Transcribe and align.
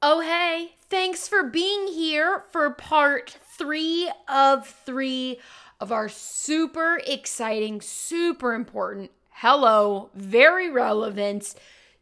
Oh, 0.00 0.20
hey, 0.20 0.74
thanks 0.88 1.26
for 1.26 1.42
being 1.42 1.88
here 1.88 2.44
for 2.50 2.70
part 2.70 3.36
three 3.56 4.08
of 4.28 4.68
three 4.68 5.40
of 5.80 5.90
our 5.90 6.08
super 6.08 7.00
exciting, 7.04 7.80
super 7.80 8.54
important, 8.54 9.10
hello, 9.30 10.10
very 10.14 10.70
relevant 10.70 11.52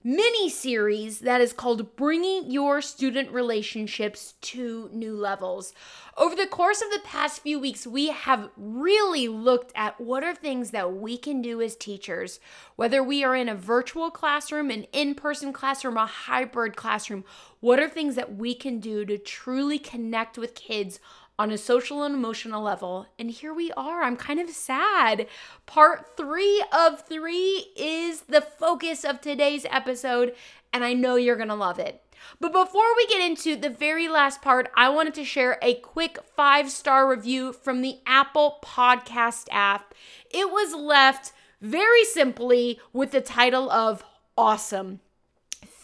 mini 0.06 0.48
series 0.48 1.18
that 1.18 1.40
is 1.40 1.52
called 1.52 1.96
Bringing 1.96 2.48
Your 2.48 2.80
Student 2.80 3.28
Relationships 3.32 4.34
to 4.40 4.88
New 4.92 5.16
Levels. 5.16 5.72
Over 6.16 6.36
the 6.36 6.46
course 6.46 6.80
of 6.80 6.92
the 6.92 7.00
past 7.04 7.40
few 7.42 7.58
weeks, 7.58 7.88
we 7.88 8.10
have 8.10 8.50
really 8.56 9.26
looked 9.26 9.72
at 9.74 10.00
what 10.00 10.22
are 10.22 10.32
things 10.32 10.70
that 10.70 10.92
we 10.92 11.18
can 11.18 11.42
do 11.42 11.60
as 11.60 11.74
teachers, 11.74 12.38
whether 12.76 13.02
we 13.02 13.24
are 13.24 13.34
in 13.34 13.48
a 13.48 13.56
virtual 13.56 14.12
classroom, 14.12 14.70
an 14.70 14.86
in 14.92 15.16
person 15.16 15.52
classroom, 15.52 15.96
a 15.96 16.06
hybrid 16.06 16.76
classroom. 16.76 17.24
What 17.58 17.80
are 17.80 17.88
things 17.88 18.14
that 18.14 18.36
we 18.36 18.54
can 18.54 18.78
do 18.78 19.04
to 19.06 19.18
truly 19.18 19.80
connect 19.80 20.38
with 20.38 20.54
kids 20.54 21.00
on 21.38 21.50
a 21.50 21.58
social 21.58 22.02
and 22.02 22.14
emotional 22.14 22.62
level. 22.62 23.06
And 23.18 23.30
here 23.30 23.52
we 23.52 23.72
are. 23.72 24.02
I'm 24.02 24.16
kind 24.16 24.40
of 24.40 24.50
sad. 24.50 25.26
Part 25.66 26.16
three 26.16 26.64
of 26.72 27.06
three 27.06 27.72
is 27.76 28.22
the 28.22 28.40
focus 28.40 29.04
of 29.04 29.20
today's 29.20 29.66
episode, 29.70 30.34
and 30.72 30.84
I 30.84 30.92
know 30.92 31.16
you're 31.16 31.36
going 31.36 31.48
to 31.48 31.54
love 31.54 31.78
it. 31.78 32.02
But 32.40 32.52
before 32.52 32.96
we 32.96 33.06
get 33.06 33.20
into 33.20 33.56
the 33.56 33.70
very 33.70 34.08
last 34.08 34.42
part, 34.42 34.70
I 34.76 34.88
wanted 34.88 35.14
to 35.14 35.24
share 35.24 35.58
a 35.62 35.74
quick 35.74 36.18
five 36.34 36.70
star 36.70 37.08
review 37.08 37.52
from 37.52 37.82
the 37.82 37.98
Apple 38.06 38.58
Podcast 38.62 39.46
app. 39.50 39.94
It 40.30 40.50
was 40.50 40.74
left 40.74 41.32
very 41.60 42.04
simply 42.04 42.80
with 42.92 43.12
the 43.12 43.20
title 43.20 43.70
of 43.70 44.04
Awesome. 44.36 45.00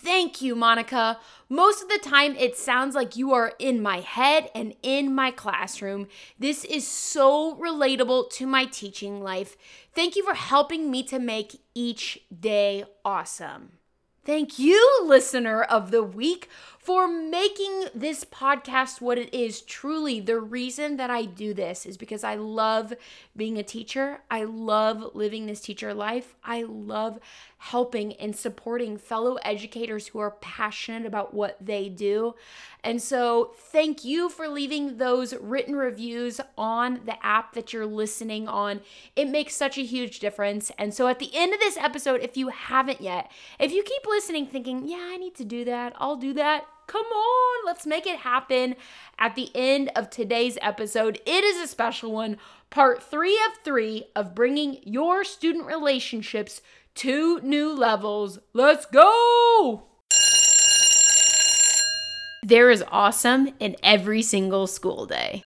Thank 0.03 0.43
you, 0.43 0.57
Monica. 0.57 1.21
Most 1.49 1.81
of 1.81 1.89
the 1.89 2.01
time, 2.03 2.35
it 2.35 2.57
sounds 2.57 2.97
like 2.97 3.17
you 3.17 3.33
are 3.33 3.53
in 3.61 3.81
my 3.81 4.01
head 4.01 4.51
and 4.53 4.75
in 4.83 5.15
my 5.15 5.31
classroom. 5.31 6.09
This 6.37 6.65
is 6.65 6.89
so 6.89 7.55
relatable 7.55 8.31
to 8.31 8.47
my 8.47 8.65
teaching 8.65 9.21
life. 9.23 9.57
Thank 9.95 10.17
you 10.17 10.25
for 10.25 10.35
helping 10.35 10.91
me 10.91 11.05
to 11.05 11.21
make 11.21 11.61
each 11.73 12.19
day 12.37 12.85
awesome. 13.05 13.79
Thank 14.25 14.59
you, 14.59 15.03
listener 15.05 15.63
of 15.63 15.93
the 15.93 16.03
week, 16.03 16.49
for 16.83 17.07
making 17.07 17.85
this 17.95 18.25
podcast 18.25 19.01
what 19.01 19.17
it 19.17 19.33
is. 19.33 19.61
Truly, 19.63 20.19
the 20.19 20.41
reason 20.41 20.97
that 20.97 21.11
I 21.11 21.25
do 21.25 21.55
this 21.55 21.87
is 21.87 21.97
because 21.97 22.25
I 22.25 22.35
love 22.35 22.93
being 23.37 23.57
a 23.57 23.63
teacher. 23.63 24.19
I 24.29 24.43
love 24.43 25.15
living 25.15 25.47
this 25.47 25.61
teacher 25.61 25.95
life. 25.95 26.35
I 26.43 26.63
love 26.63 27.21
helping 27.59 28.15
and 28.15 28.35
supporting 28.35 28.99
fellow 28.99 29.37
educators 29.45 30.09
who 30.09 30.19
are 30.19 30.33
passionate 30.33 31.07
about 31.07 31.33
what 31.33 31.57
they 31.65 31.89
do. 31.89 32.35
And 32.83 33.01
so, 33.01 33.53
thank 33.57 34.05
you 34.05 34.29
for 34.29 34.49
leaving 34.49 34.97
those 34.97 35.35
written 35.35 35.77
reviews 35.77 36.41
on 36.59 37.03
the 37.07 37.25
app 37.25 37.55
that 37.55 37.73
you're 37.73 37.87
listening 37.87 38.49
on. 38.49 38.81
It 39.15 39.29
makes 39.29 39.55
such 39.55 39.79
a 39.79 39.85
huge 39.85 40.19
difference. 40.19 40.73
And 40.77 40.93
so, 40.93 41.07
at 41.07 41.21
the 41.21 41.31
end 41.33 41.55
of 41.55 41.61
this 41.61 41.77
episode, 41.77 42.23
if 42.23 42.37
you 42.37 42.49
haven't 42.49 43.01
yet, 43.01 43.31
if 43.61 43.71
you 43.71 43.85
keep 43.85 44.05
listening 44.09 44.49
thinking, 44.49 44.89
yeah, 44.89 45.11
I 45.13 45.17
need 45.17 45.37
to 45.37 45.45
do 45.45 45.65
that, 45.65 45.95
I'll 45.99 46.17
do 46.17 46.33
that. 46.33 46.67
Come 46.93 47.07
on, 47.07 47.65
let's 47.65 47.87
make 47.87 48.07
it 48.07 48.19
happen. 48.19 48.77
At 49.19 49.35
the 49.35 49.51
end 49.55 49.91
of 49.97 50.11
today's 50.11 50.59
episode, 50.61 51.23
it 51.25 51.43
is 51.43 51.57
a 51.57 51.67
special 51.67 52.13
one, 52.13 52.37
part 52.69 53.03
three 53.03 53.41
of 53.47 53.65
three 53.65 54.05
of 54.15 54.35
bringing 54.35 54.77
your 54.85 55.25
student 55.25 55.65
relationships 55.65 56.61
to 56.97 57.41
new 57.41 57.73
levels. 57.75 58.41
Let's 58.53 58.85
go! 58.85 59.85
There 62.43 62.71
is 62.71 62.85
awesome 62.89 63.55
in 63.59 63.75
every 63.83 64.21
single 64.21 64.67
school 64.67 65.07
day. 65.07 65.45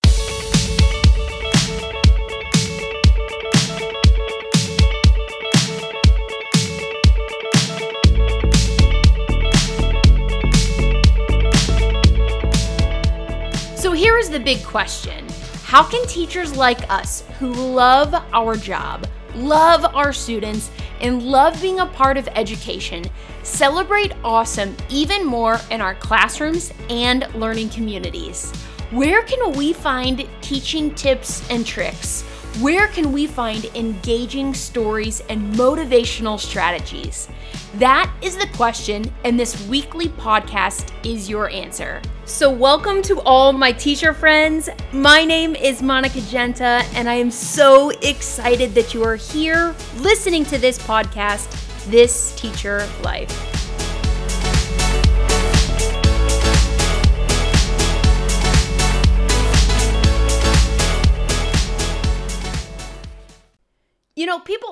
The 14.36 14.44
big 14.44 14.62
question 14.64 15.26
How 15.64 15.82
can 15.82 16.06
teachers 16.06 16.54
like 16.54 16.90
us 16.90 17.24
who 17.38 17.52
love 17.52 18.14
our 18.34 18.54
job, 18.54 19.06
love 19.34 19.82
our 19.94 20.12
students, 20.12 20.70
and 21.00 21.22
love 21.22 21.60
being 21.62 21.80
a 21.80 21.86
part 21.86 22.18
of 22.18 22.28
education, 22.34 23.04
celebrate 23.42 24.12
awesome 24.22 24.76
even 24.90 25.24
more 25.24 25.58
in 25.70 25.80
our 25.80 25.94
classrooms 25.94 26.70
and 26.90 27.26
learning 27.34 27.70
communities. 27.70 28.52
Where 28.90 29.22
can 29.22 29.52
we 29.52 29.72
find 29.72 30.28
teaching 30.42 30.94
tips 30.94 31.42
and 31.50 31.64
tricks? 31.64 32.22
Where 32.60 32.88
can 32.88 33.12
we 33.12 33.26
find 33.26 33.64
engaging 33.74 34.52
stories 34.52 35.22
and 35.30 35.54
motivational 35.54 36.38
strategies? 36.38 37.28
That 37.74 38.10
is 38.22 38.36
the 38.36 38.46
question, 38.54 39.12
and 39.24 39.38
this 39.38 39.66
weekly 39.68 40.08
podcast 40.08 40.92
is 41.04 41.28
your 41.28 41.50
answer. 41.50 42.00
So, 42.24 42.50
welcome 42.50 43.02
to 43.02 43.20
all 43.20 43.52
my 43.52 43.72
teacher 43.72 44.14
friends. 44.14 44.70
My 44.92 45.24
name 45.24 45.54
is 45.54 45.82
Monica 45.82 46.20
Genta, 46.22 46.82
and 46.94 47.08
I 47.08 47.14
am 47.14 47.30
so 47.30 47.90
excited 48.02 48.74
that 48.74 48.94
you 48.94 49.04
are 49.04 49.16
here 49.16 49.74
listening 49.96 50.44
to 50.46 50.58
this 50.58 50.78
podcast, 50.78 51.50
This 51.90 52.34
Teacher 52.36 52.88
Life. 53.02 53.55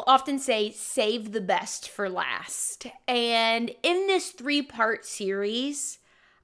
Often 0.05 0.39
say 0.39 0.71
save 0.71 1.33
the 1.33 1.41
best 1.41 1.89
for 1.89 2.09
last. 2.09 2.87
And 3.09 3.71
in 3.83 4.07
this 4.07 4.31
three 4.31 4.63
part 4.63 5.05
series, 5.05 5.99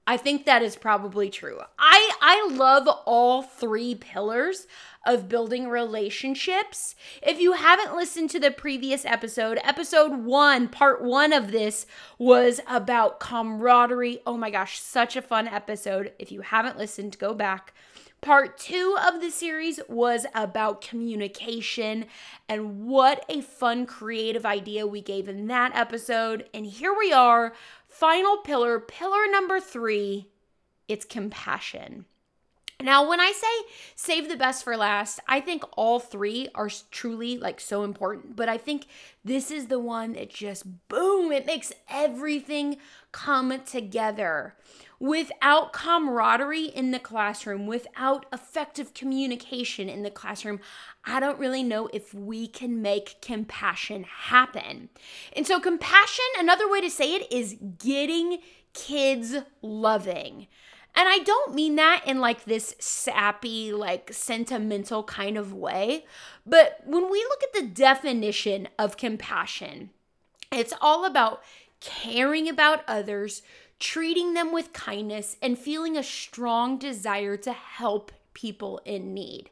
I 0.07 0.17
think 0.17 0.45
that 0.45 0.61
is 0.61 0.75
probably 0.75 1.29
true. 1.29 1.59
I 1.77 2.11
I 2.21 2.49
love 2.51 2.87
all 3.05 3.43
three 3.43 3.95
pillars 3.95 4.67
of 5.05 5.29
building 5.29 5.67
relationships. 5.67 6.95
If 7.21 7.39
you 7.39 7.53
haven't 7.53 7.95
listened 7.95 8.29
to 8.31 8.39
the 8.39 8.51
previous 8.51 9.05
episode, 9.05 9.59
episode 9.63 10.23
1, 10.25 10.67
part 10.69 11.03
1 11.03 11.33
of 11.33 11.51
this 11.51 11.85
was 12.19 12.61
about 12.67 13.19
camaraderie. 13.19 14.19
Oh 14.25 14.37
my 14.37 14.51
gosh, 14.51 14.79
such 14.79 15.15
a 15.15 15.21
fun 15.21 15.47
episode. 15.47 16.13
If 16.19 16.31
you 16.31 16.41
haven't 16.41 16.77
listened, 16.77 17.17
go 17.17 17.33
back. 17.33 17.73
Part 18.21 18.59
two 18.59 18.95
of 19.03 19.19
the 19.19 19.31
series 19.31 19.79
was 19.89 20.27
about 20.35 20.81
communication 20.81 22.05
and 22.47 22.85
what 22.85 23.25
a 23.27 23.41
fun 23.41 23.87
creative 23.87 24.45
idea 24.45 24.85
we 24.85 25.01
gave 25.01 25.27
in 25.27 25.47
that 25.47 25.75
episode. 25.75 26.47
And 26.53 26.67
here 26.67 26.95
we 26.95 27.11
are, 27.11 27.53
final 27.87 28.37
pillar, 28.37 28.79
pillar 28.79 29.25
number 29.31 29.59
three 29.59 30.27
it's 30.87 31.05
compassion. 31.05 32.05
Now, 32.81 33.07
when 33.07 33.19
I 33.19 33.31
say 33.31 33.73
save 33.95 34.27
the 34.27 34.35
best 34.35 34.63
for 34.63 34.75
last, 34.75 35.19
I 35.27 35.39
think 35.39 35.63
all 35.77 35.99
three 35.99 36.49
are 36.53 36.69
truly 36.89 37.37
like 37.37 37.59
so 37.59 37.83
important, 37.83 38.35
but 38.35 38.49
I 38.49 38.57
think 38.57 38.87
this 39.23 39.51
is 39.51 39.67
the 39.67 39.79
one 39.79 40.13
that 40.13 40.29
just 40.29 40.87
boom, 40.89 41.31
it 41.31 41.45
makes 41.45 41.71
everything 41.89 42.77
come 43.11 43.61
together. 43.65 44.55
Without 45.01 45.73
camaraderie 45.73 46.65
in 46.65 46.91
the 46.91 46.99
classroom, 46.99 47.65
without 47.65 48.27
effective 48.31 48.93
communication 48.93 49.89
in 49.89 50.03
the 50.03 50.11
classroom, 50.11 50.59
I 51.03 51.19
don't 51.19 51.39
really 51.39 51.63
know 51.63 51.89
if 51.91 52.13
we 52.13 52.45
can 52.45 52.83
make 52.83 53.19
compassion 53.19 54.03
happen. 54.03 54.89
And 55.35 55.47
so, 55.47 55.59
compassion, 55.59 56.25
another 56.37 56.69
way 56.69 56.81
to 56.81 56.89
say 56.91 57.15
it, 57.15 57.31
is 57.31 57.57
getting 57.79 58.41
kids 58.75 59.37
loving. 59.63 60.45
And 60.93 61.09
I 61.09 61.17
don't 61.17 61.55
mean 61.55 61.77
that 61.77 62.03
in 62.05 62.19
like 62.19 62.45
this 62.45 62.75
sappy, 62.77 63.73
like 63.73 64.13
sentimental 64.13 65.03
kind 65.03 65.35
of 65.35 65.51
way. 65.51 66.05
But 66.45 66.81
when 66.85 67.09
we 67.09 67.17
look 67.23 67.41
at 67.41 67.59
the 67.59 67.67
definition 67.67 68.67
of 68.77 68.97
compassion, 68.97 69.89
it's 70.51 70.75
all 70.79 71.05
about 71.05 71.41
caring 71.79 72.47
about 72.47 72.83
others, 72.87 73.41
treating 73.81 74.35
them 74.35 74.53
with 74.53 74.71
kindness, 74.71 75.35
and 75.41 75.57
feeling 75.57 75.97
a 75.97 76.03
strong 76.03 76.77
desire 76.77 77.35
to 77.35 77.51
help 77.51 78.11
people 78.33 78.79
in 78.85 79.13
need. 79.13 79.49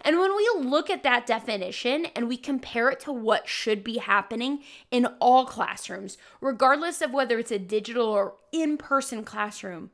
And 0.00 0.18
when 0.18 0.34
we 0.34 0.48
look 0.56 0.88
at 0.88 1.02
that 1.02 1.26
definition 1.26 2.06
and 2.16 2.28
we 2.28 2.36
compare 2.36 2.88
it 2.88 3.00
to 3.00 3.12
what 3.12 3.48
should 3.48 3.82
be 3.82 3.98
happening 3.98 4.62
in 4.90 5.06
all 5.20 5.44
classrooms, 5.44 6.16
regardless 6.40 7.02
of 7.02 7.12
whether 7.12 7.38
it's 7.38 7.50
a 7.50 7.58
digital 7.58 8.06
or 8.06 8.34
in 8.52 8.76
person 8.76 9.24
classroom, 9.24 9.90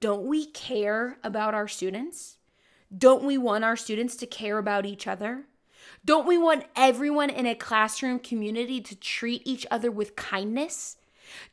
don't 0.00 0.24
we 0.24 0.46
care 0.46 1.18
about 1.22 1.54
our 1.54 1.68
students? 1.68 2.38
Don't 2.96 3.24
we 3.24 3.36
want 3.36 3.64
our 3.64 3.76
students 3.76 4.16
to 4.16 4.26
care 4.26 4.56
about 4.56 4.86
each 4.86 5.06
other? 5.06 5.44
Don't 6.04 6.26
we 6.26 6.38
want 6.38 6.64
everyone 6.74 7.30
in 7.30 7.46
a 7.46 7.54
classroom 7.54 8.18
community 8.18 8.80
to 8.80 8.96
treat 8.96 9.42
each 9.44 9.66
other 9.70 9.90
with 9.90 10.16
kindness? 10.16 10.96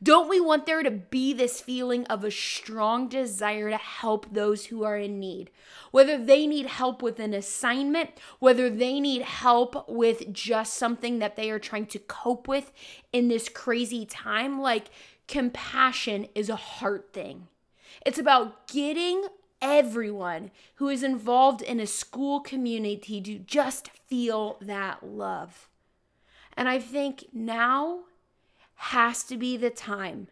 Don't 0.02 0.30
we 0.30 0.40
want 0.40 0.66
there 0.66 0.84
to 0.84 0.92
be 0.92 1.34
this 1.34 1.62
feeling 1.62 2.06
of 2.06 2.24
a 2.24 2.32
strong 2.32 3.08
desire 3.08 3.70
to 3.70 3.78
help 3.78 4.28
those 4.32 4.66
who 4.66 4.84
are 4.84 4.98
in 4.98 5.20
need? 5.20 5.52
Whether 5.92 6.18
they 6.18 6.48
need 6.48 6.68
help 6.68 7.02
with 7.02 7.20
an 7.20 7.34
assignment, 7.34 8.12
whether 8.40 8.70
they 8.70 9.00
need 9.00 9.22
help 9.22 9.88
with 9.90 10.32
just 10.34 10.76
something 10.76 11.20
that 11.20 11.36
they 11.36 11.50
are 11.50 11.60
trying 11.60 11.88
to 11.88 12.00
cope 12.00 12.48
with 12.48 12.72
in 13.12 13.28
this 13.28 13.50
crazy 13.50 14.06
time, 14.06 14.60
like 14.60 14.90
compassion 15.28 16.28
is 16.36 16.50
a 16.50 16.56
heart 16.56 17.10
thing. 17.14 17.48
It's 18.06 18.20
about 18.20 18.68
getting 18.68 19.26
everyone 19.62 20.52
who 20.76 20.90
is 20.90 21.04
involved 21.04 21.62
in 21.62 21.80
a 21.80 21.88
school 21.88 22.40
community 22.40 23.22
to 23.22 23.40
just 23.40 23.90
feel 24.08 24.58
that 24.62 25.06
love. 25.06 25.70
And 26.56 26.70
I 26.70 26.80
think 26.80 27.26
now 27.34 28.02
has 28.76 29.24
to 29.24 29.38
be 29.38 29.58
the 29.58 29.70
time 29.70 30.28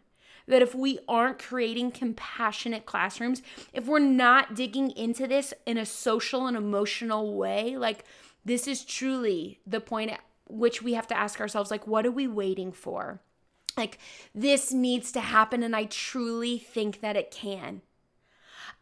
that 0.46 0.62
if 0.62 0.74
we 0.74 0.98
aren't 1.08 1.38
creating 1.38 1.90
compassionate 1.90 2.86
classrooms, 2.86 3.42
if 3.72 3.86
we're 3.86 3.98
not 3.98 4.54
digging 4.54 4.90
into 4.90 5.26
this 5.26 5.54
in 5.66 5.78
a 5.78 5.86
social 5.86 6.46
and 6.46 6.56
emotional 6.56 7.36
way, 7.36 7.76
like 7.76 8.04
this 8.44 8.68
is 8.68 8.84
truly 8.84 9.60
the 9.66 9.80
point 9.80 10.10
at 10.10 10.20
which 10.46 10.82
we 10.82 10.92
have 10.92 11.06
to 11.06 11.16
ask 11.16 11.40
ourselves 11.40 11.70
like 11.70 11.86
what 11.86 12.04
are 12.04 12.10
we 12.10 12.28
waiting 12.28 12.72
for? 12.72 13.20
Like 13.76 13.98
this 14.34 14.72
needs 14.72 15.10
to 15.12 15.20
happen 15.20 15.62
and 15.62 15.74
I 15.74 15.84
truly 15.84 16.58
think 16.58 17.00
that 17.00 17.16
it 17.16 17.30
can. 17.30 17.80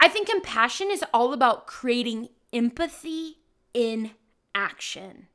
I 0.00 0.08
think 0.08 0.28
compassion 0.28 0.90
is 0.90 1.04
all 1.14 1.32
about 1.32 1.66
creating 1.66 2.28
empathy 2.52 3.38
in 3.72 4.10
action. 4.54 5.28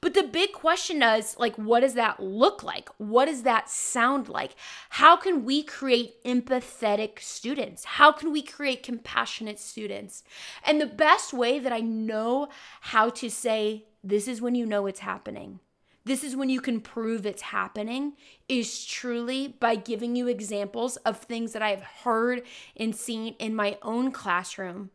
But 0.00 0.14
the 0.14 0.22
big 0.22 0.52
question 0.52 1.02
is 1.02 1.38
like, 1.38 1.56
what 1.56 1.80
does 1.80 1.94
that 1.94 2.20
look 2.20 2.62
like? 2.62 2.88
What 2.98 3.26
does 3.26 3.42
that 3.42 3.68
sound 3.68 4.28
like? 4.28 4.54
How 4.90 5.16
can 5.16 5.44
we 5.44 5.62
create 5.62 6.22
empathetic 6.24 7.20
students? 7.20 7.84
How 7.84 8.12
can 8.12 8.32
we 8.32 8.42
create 8.42 8.82
compassionate 8.82 9.58
students? 9.58 10.22
And 10.64 10.80
the 10.80 10.86
best 10.86 11.32
way 11.32 11.58
that 11.58 11.72
I 11.72 11.80
know 11.80 12.48
how 12.80 13.10
to 13.10 13.28
say, 13.28 13.84
this 14.02 14.28
is 14.28 14.40
when 14.40 14.54
you 14.54 14.66
know 14.66 14.86
it's 14.86 15.00
happening. 15.00 15.60
This 16.06 16.22
is 16.22 16.36
when 16.36 16.50
you 16.50 16.60
can 16.60 16.82
prove 16.82 17.24
it's 17.24 17.42
happening, 17.42 18.12
is 18.46 18.84
truly 18.84 19.48
by 19.48 19.74
giving 19.74 20.14
you 20.16 20.28
examples 20.28 20.96
of 20.98 21.16
things 21.16 21.54
that 21.54 21.62
I 21.62 21.70
have 21.70 21.82
heard 21.82 22.42
and 22.76 22.94
seen 22.94 23.34
in 23.38 23.54
my 23.54 23.78
own 23.80 24.12
classroom. 24.12 24.90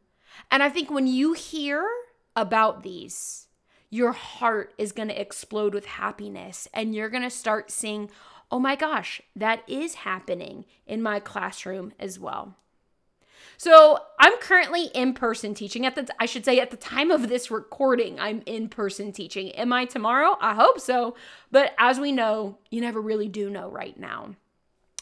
And 0.52 0.62
I 0.62 0.70
think 0.70 0.92
when 0.92 1.08
you 1.08 1.34
hear 1.34 1.90
about 2.36 2.84
these, 2.84 3.48
your 3.90 4.12
heart 4.12 4.74
is 4.78 4.92
going 4.92 5.08
to 5.08 5.20
explode 5.20 5.74
with 5.74 5.86
happiness 5.86 6.68
and 6.74 6.94
you're 6.94 7.10
going 7.10 7.24
to 7.24 7.30
start 7.30 7.72
seeing, 7.72 8.10
oh 8.52 8.60
my 8.60 8.76
gosh, 8.76 9.22
that 9.36 9.64
is 9.68 9.96
happening 9.96 10.66
in 10.86 11.02
my 11.02 11.20
classroom 11.20 11.94
as 12.00 12.20
well. 12.20 12.56
So 13.58 14.00
I'm 14.20 14.38
currently 14.38 14.86
in 14.94 15.14
person 15.14 15.54
teaching 15.54 15.86
at 15.86 15.96
the 15.96 16.08
I 16.18 16.26
should 16.28 16.46
say 16.46 16.60
at 16.60 16.72
the 16.72 16.78
time 16.78 17.12
of 17.12 17.28
this 17.28 17.52
recording, 17.52 18.18
I'm 18.20 18.42
in 18.46 18.70
person 18.70 19.12
teaching. 19.12 19.52
Am 19.52 19.74
I 19.74 19.84
tomorrow? 19.84 20.38
I 20.40 20.54
hope 20.54 20.80
so. 20.80 21.16
But 21.52 21.74
as 21.78 22.00
we 22.00 22.14
know, 22.14 22.58
you 22.72 22.80
never 22.80 23.02
really 23.02 23.28
do 23.28 23.50
know 23.50 23.70
right 23.70 24.00
now. 24.00 24.36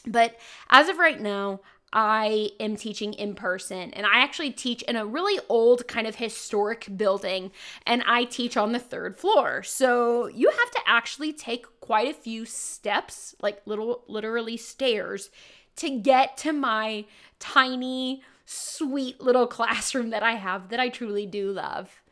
But 0.06 0.36
as 0.70 0.88
of 0.88 0.98
right 0.98 1.20
now, 1.20 1.60
I 1.92 2.50
am 2.60 2.76
teaching 2.76 3.14
in 3.14 3.34
person 3.34 3.92
and 3.94 4.04
I 4.04 4.18
actually 4.18 4.50
teach 4.50 4.82
in 4.82 4.96
a 4.96 5.06
really 5.06 5.40
old 5.48 5.88
kind 5.88 6.06
of 6.06 6.16
historic 6.16 6.96
building 6.96 7.50
and 7.86 8.02
I 8.06 8.24
teach 8.24 8.56
on 8.56 8.72
the 8.72 8.78
third 8.78 9.16
floor. 9.16 9.62
So 9.62 10.26
you 10.26 10.50
have 10.50 10.70
to 10.72 10.80
actually 10.86 11.32
take 11.32 11.66
quite 11.80 12.08
a 12.08 12.14
few 12.14 12.44
steps, 12.44 13.34
like 13.40 13.62
little 13.64 14.04
literally 14.06 14.56
stairs 14.56 15.30
to 15.76 15.98
get 15.98 16.36
to 16.38 16.52
my 16.52 17.06
tiny 17.38 18.22
sweet 18.44 19.20
little 19.20 19.46
classroom 19.58 20.10
that 20.10 20.22
I 20.22 20.32
have 20.32 20.68
that 20.68 20.80
I 20.80 20.88
truly 20.88 21.24
do 21.24 21.50
love. 21.50 22.02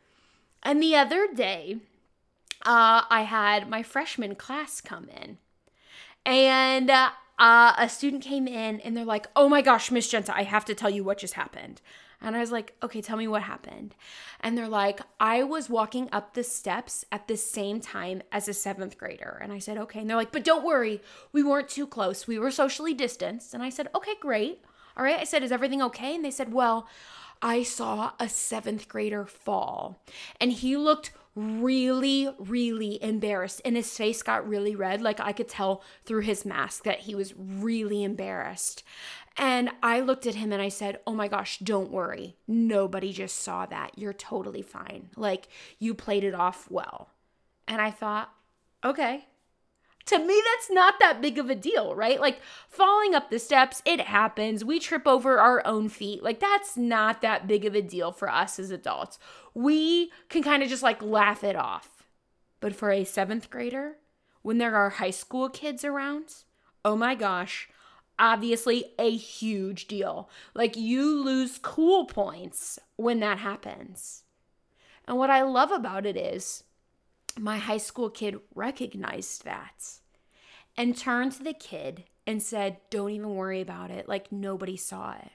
And 0.62 0.82
the 0.82 0.96
other 0.96 1.28
day, 1.32 1.78
uh, 2.64 3.02
I 3.08 3.22
had 3.22 3.68
my 3.68 3.82
freshman 3.82 4.34
class 4.34 4.80
come 4.80 5.08
in. 5.08 5.38
And 6.24 6.90
uh, 6.90 7.10
uh, 7.38 7.74
a 7.78 7.88
student 7.88 8.22
came 8.22 8.48
in 8.48 8.80
and 8.80 8.96
they're 8.96 9.04
like, 9.04 9.26
oh 9.36 9.48
my 9.48 9.62
gosh, 9.62 9.90
Miss 9.90 10.08
Genta, 10.08 10.34
I 10.34 10.42
have 10.42 10.64
to 10.66 10.74
tell 10.74 10.90
you 10.90 11.04
what 11.04 11.18
just 11.18 11.34
happened. 11.34 11.80
And 12.20 12.34
I 12.34 12.40
was 12.40 12.50
like, 12.50 12.74
okay, 12.82 13.02
tell 13.02 13.18
me 13.18 13.28
what 13.28 13.42
happened. 13.42 13.94
And 14.40 14.56
they're 14.56 14.68
like, 14.68 15.00
I 15.20 15.42
was 15.42 15.68
walking 15.68 16.08
up 16.12 16.32
the 16.32 16.42
steps 16.42 17.04
at 17.12 17.28
the 17.28 17.36
same 17.36 17.80
time 17.80 18.22
as 18.32 18.48
a 18.48 18.54
seventh 18.54 18.96
grader. 18.96 19.38
And 19.42 19.52
I 19.52 19.58
said, 19.58 19.76
okay. 19.78 20.00
And 20.00 20.08
they're 20.08 20.16
like, 20.16 20.32
but 20.32 20.44
don't 20.44 20.64
worry, 20.64 21.02
we 21.32 21.42
weren't 21.42 21.68
too 21.68 21.86
close. 21.86 22.26
We 22.26 22.38
were 22.38 22.50
socially 22.50 22.94
distanced. 22.94 23.52
And 23.52 23.62
I 23.62 23.68
said, 23.68 23.88
okay, 23.94 24.14
great. 24.18 24.64
All 24.96 25.04
right. 25.04 25.18
I 25.18 25.24
said, 25.24 25.42
is 25.42 25.52
everything 25.52 25.82
okay? 25.82 26.14
And 26.14 26.24
they 26.24 26.30
said, 26.30 26.54
well, 26.54 26.88
I 27.42 27.62
saw 27.62 28.12
a 28.18 28.28
seventh 28.28 28.88
grader 28.88 29.26
fall. 29.26 30.02
And 30.40 30.52
he 30.52 30.76
looked 30.76 31.12
really, 31.34 32.34
really 32.38 33.02
embarrassed. 33.02 33.60
And 33.64 33.76
his 33.76 33.94
face 33.96 34.22
got 34.22 34.48
really 34.48 34.74
red. 34.74 35.02
Like 35.02 35.20
I 35.20 35.32
could 35.32 35.48
tell 35.48 35.82
through 36.04 36.22
his 36.22 36.44
mask 36.44 36.84
that 36.84 37.00
he 37.00 37.14
was 37.14 37.34
really 37.36 38.02
embarrassed. 38.02 38.82
And 39.36 39.70
I 39.82 40.00
looked 40.00 40.26
at 40.26 40.36
him 40.36 40.50
and 40.52 40.62
I 40.62 40.70
said, 40.70 41.00
Oh 41.06 41.12
my 41.12 41.28
gosh, 41.28 41.58
don't 41.58 41.90
worry. 41.90 42.36
Nobody 42.48 43.12
just 43.12 43.40
saw 43.40 43.66
that. 43.66 43.98
You're 43.98 44.14
totally 44.14 44.62
fine. 44.62 45.10
Like 45.14 45.48
you 45.78 45.94
played 45.94 46.24
it 46.24 46.34
off 46.34 46.70
well. 46.70 47.10
And 47.68 47.82
I 47.82 47.90
thought, 47.90 48.32
okay, 48.84 49.26
to 50.06 50.18
me 50.18 50.42
that's 50.44 50.70
not 50.70 50.94
that 51.00 51.20
big 51.20 51.38
of 51.38 51.50
a 51.50 51.54
deal 51.54 51.94
right? 51.94 52.20
Like 52.20 52.40
falling 52.68 53.14
up 53.14 53.30
the 53.30 53.38
steps 53.38 53.82
it 53.84 54.00
happens. 54.00 54.64
We 54.64 54.78
trip 54.78 55.06
over 55.06 55.38
our 55.38 55.64
own 55.66 55.88
feet. 55.88 56.22
Like 56.22 56.40
that's 56.40 56.76
not 56.76 57.22
that 57.22 57.46
big 57.46 57.64
of 57.64 57.74
a 57.74 57.82
deal 57.82 58.12
for 58.12 58.30
us 58.30 58.58
as 58.58 58.70
adults. 58.70 59.18
We 59.54 60.10
can 60.28 60.42
kind 60.42 60.62
of 60.62 60.68
just 60.68 60.82
like 60.82 61.02
laugh 61.02 61.44
it 61.44 61.56
off. 61.56 62.04
But 62.60 62.74
for 62.74 62.90
a 62.90 63.04
seventh 63.04 63.50
grader 63.50 63.96
when 64.42 64.58
there 64.58 64.76
are 64.76 64.90
high 64.90 65.10
school 65.10 65.48
kids 65.48 65.84
around 65.84 66.44
oh 66.84 66.96
my 66.96 67.14
gosh 67.14 67.68
obviously 68.18 68.86
a 68.98 69.14
huge 69.14 69.86
deal. 69.86 70.30
Like 70.54 70.76
you 70.76 71.22
lose 71.22 71.58
cool 71.58 72.06
points 72.06 72.78
when 72.96 73.20
that 73.20 73.38
happens. 73.38 74.22
And 75.06 75.18
what 75.18 75.30
i 75.30 75.42
love 75.42 75.70
about 75.70 76.06
it 76.06 76.16
is 76.16 76.64
my 77.38 77.58
high 77.58 77.76
school 77.78 78.10
kid 78.10 78.38
recognized 78.54 79.44
that 79.44 79.98
and 80.76 80.96
turned 80.96 81.32
to 81.32 81.42
the 81.42 81.52
kid 81.52 82.04
and 82.26 82.42
said, 82.42 82.78
Don't 82.90 83.10
even 83.10 83.34
worry 83.34 83.60
about 83.60 83.90
it. 83.90 84.08
Like 84.08 84.32
nobody 84.32 84.76
saw 84.76 85.12
it. 85.12 85.30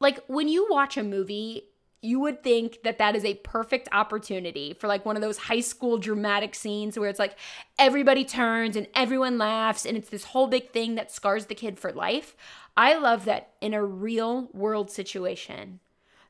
Like 0.00 0.24
when 0.26 0.48
you 0.48 0.66
watch 0.70 0.96
a 0.96 1.02
movie, 1.02 1.64
you 2.00 2.20
would 2.20 2.44
think 2.44 2.82
that 2.84 2.98
that 2.98 3.16
is 3.16 3.24
a 3.24 3.34
perfect 3.34 3.88
opportunity 3.90 4.72
for 4.72 4.86
like 4.86 5.04
one 5.04 5.16
of 5.16 5.22
those 5.22 5.38
high 5.38 5.60
school 5.60 5.98
dramatic 5.98 6.54
scenes 6.54 6.96
where 6.96 7.08
it's 7.08 7.18
like 7.18 7.36
everybody 7.76 8.24
turns 8.24 8.76
and 8.76 8.86
everyone 8.94 9.36
laughs 9.36 9.84
and 9.84 9.96
it's 9.96 10.08
this 10.08 10.24
whole 10.24 10.46
big 10.46 10.70
thing 10.70 10.94
that 10.94 11.10
scars 11.10 11.46
the 11.46 11.56
kid 11.56 11.78
for 11.78 11.92
life. 11.92 12.36
I 12.76 12.96
love 12.96 13.24
that 13.24 13.54
in 13.60 13.74
a 13.74 13.84
real 13.84 14.48
world 14.52 14.90
situation 14.90 15.80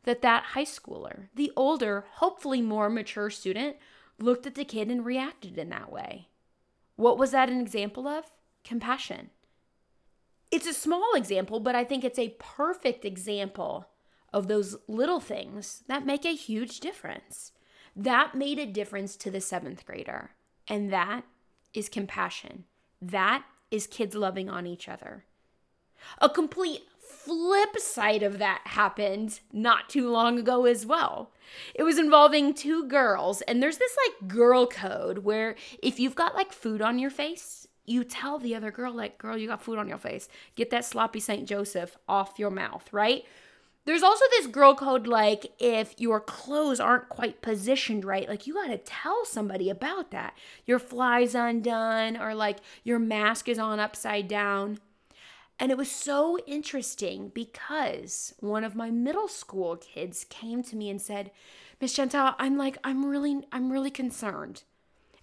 that 0.04 0.22
that 0.22 0.42
high 0.42 0.64
schooler, 0.64 1.28
the 1.34 1.52
older, 1.54 2.06
hopefully 2.14 2.62
more 2.62 2.88
mature 2.88 3.28
student 3.28 3.76
looked 4.18 4.46
at 4.46 4.54
the 4.54 4.64
kid 4.64 4.90
and 4.90 5.04
reacted 5.04 5.58
in 5.58 5.68
that 5.70 5.92
way. 5.92 6.28
What 6.96 7.18
was 7.18 7.30
that 7.30 7.50
an 7.50 7.60
example 7.60 8.08
of? 8.08 8.24
Compassion. 8.64 9.30
It's 10.50 10.66
a 10.66 10.74
small 10.74 11.14
example, 11.14 11.60
but 11.60 11.74
I 11.74 11.84
think 11.84 12.04
it's 12.04 12.18
a 12.18 12.34
perfect 12.38 13.04
example 13.04 13.88
of 14.32 14.48
those 14.48 14.76
little 14.86 15.20
things 15.20 15.82
that 15.88 16.06
make 16.06 16.24
a 16.24 16.34
huge 16.34 16.80
difference. 16.80 17.52
That 17.94 18.34
made 18.34 18.58
a 18.58 18.66
difference 18.66 19.16
to 19.16 19.30
the 19.30 19.40
seventh 19.40 19.84
grader. 19.84 20.30
And 20.66 20.92
that 20.92 21.24
is 21.74 21.88
compassion. 21.88 22.64
That 23.00 23.44
is 23.70 23.86
kids 23.86 24.14
loving 24.14 24.48
on 24.48 24.66
each 24.66 24.88
other. 24.88 25.24
A 26.20 26.28
complete 26.28 26.82
flip 27.08 27.78
side 27.78 28.22
of 28.22 28.38
that 28.38 28.62
happened 28.64 29.40
not 29.52 29.88
too 29.88 30.08
long 30.08 30.38
ago 30.38 30.64
as 30.64 30.86
well. 30.86 31.32
It 31.74 31.82
was 31.82 31.98
involving 31.98 32.54
two 32.54 32.86
girls, 32.86 33.40
and 33.42 33.62
there's 33.62 33.78
this 33.78 33.96
like 34.06 34.28
girl 34.28 34.66
code 34.66 35.18
where 35.18 35.56
if 35.82 35.98
you've 35.98 36.14
got 36.14 36.34
like 36.34 36.52
food 36.52 36.82
on 36.82 36.98
your 36.98 37.10
face, 37.10 37.66
you 37.86 38.04
tell 38.04 38.38
the 38.38 38.54
other 38.54 38.70
girl, 38.70 38.92
like, 38.92 39.18
girl, 39.18 39.36
you 39.36 39.48
got 39.48 39.62
food 39.62 39.78
on 39.78 39.88
your 39.88 39.98
face. 39.98 40.28
Get 40.56 40.70
that 40.70 40.84
sloppy 40.84 41.20
St. 41.20 41.48
Joseph 41.48 41.96
off 42.06 42.38
your 42.38 42.50
mouth, 42.50 42.86
right? 42.92 43.24
There's 43.86 44.02
also 44.02 44.26
this 44.32 44.46
girl 44.46 44.74
code 44.74 45.06
like 45.06 45.46
if 45.58 45.94
your 45.96 46.20
clothes 46.20 46.78
aren't 46.78 47.08
quite 47.08 47.40
positioned 47.40 48.04
right, 48.04 48.28
like 48.28 48.46
you 48.46 48.52
got 48.52 48.66
to 48.66 48.76
tell 48.76 49.24
somebody 49.24 49.70
about 49.70 50.10
that. 50.10 50.36
Your 50.66 50.78
fly's 50.78 51.34
undone 51.34 52.18
or 52.18 52.34
like 52.34 52.58
your 52.84 52.98
mask 52.98 53.48
is 53.48 53.58
on 53.58 53.80
upside 53.80 54.28
down. 54.28 54.78
And 55.60 55.72
it 55.72 55.78
was 55.78 55.90
so 55.90 56.38
interesting 56.46 57.30
because 57.34 58.34
one 58.38 58.62
of 58.62 58.76
my 58.76 58.90
middle 58.90 59.28
school 59.28 59.76
kids 59.76 60.24
came 60.28 60.62
to 60.62 60.76
me 60.76 60.88
and 60.88 61.02
said, 61.02 61.32
Miss 61.80 61.94
Genta, 61.94 62.36
I'm 62.38 62.56
like, 62.56 62.78
I'm 62.84 63.04
really, 63.04 63.40
I'm 63.50 63.72
really 63.72 63.90
concerned. 63.90 64.62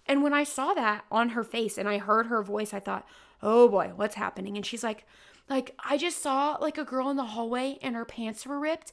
And 0.06 0.22
when 0.22 0.34
I 0.34 0.44
saw 0.44 0.74
that 0.74 1.04
on 1.10 1.30
her 1.30 1.42
face 1.42 1.78
and 1.78 1.88
I 1.88 1.98
heard 1.98 2.26
her 2.26 2.42
voice, 2.42 2.74
I 2.74 2.80
thought, 2.80 3.06
oh 3.42 3.68
boy, 3.68 3.92
what's 3.96 4.14
happening? 4.14 4.56
And 4.56 4.64
she's 4.64 4.84
like, 4.84 5.04
like, 5.48 5.74
I 5.78 5.96
just 5.96 6.22
saw 6.22 6.56
like 6.60 6.76
a 6.76 6.84
girl 6.84 7.08
in 7.08 7.16
the 7.16 7.24
hallway 7.24 7.78
and 7.80 7.94
her 7.94 8.04
pants 8.04 8.46
were 8.46 8.58
ripped, 8.58 8.92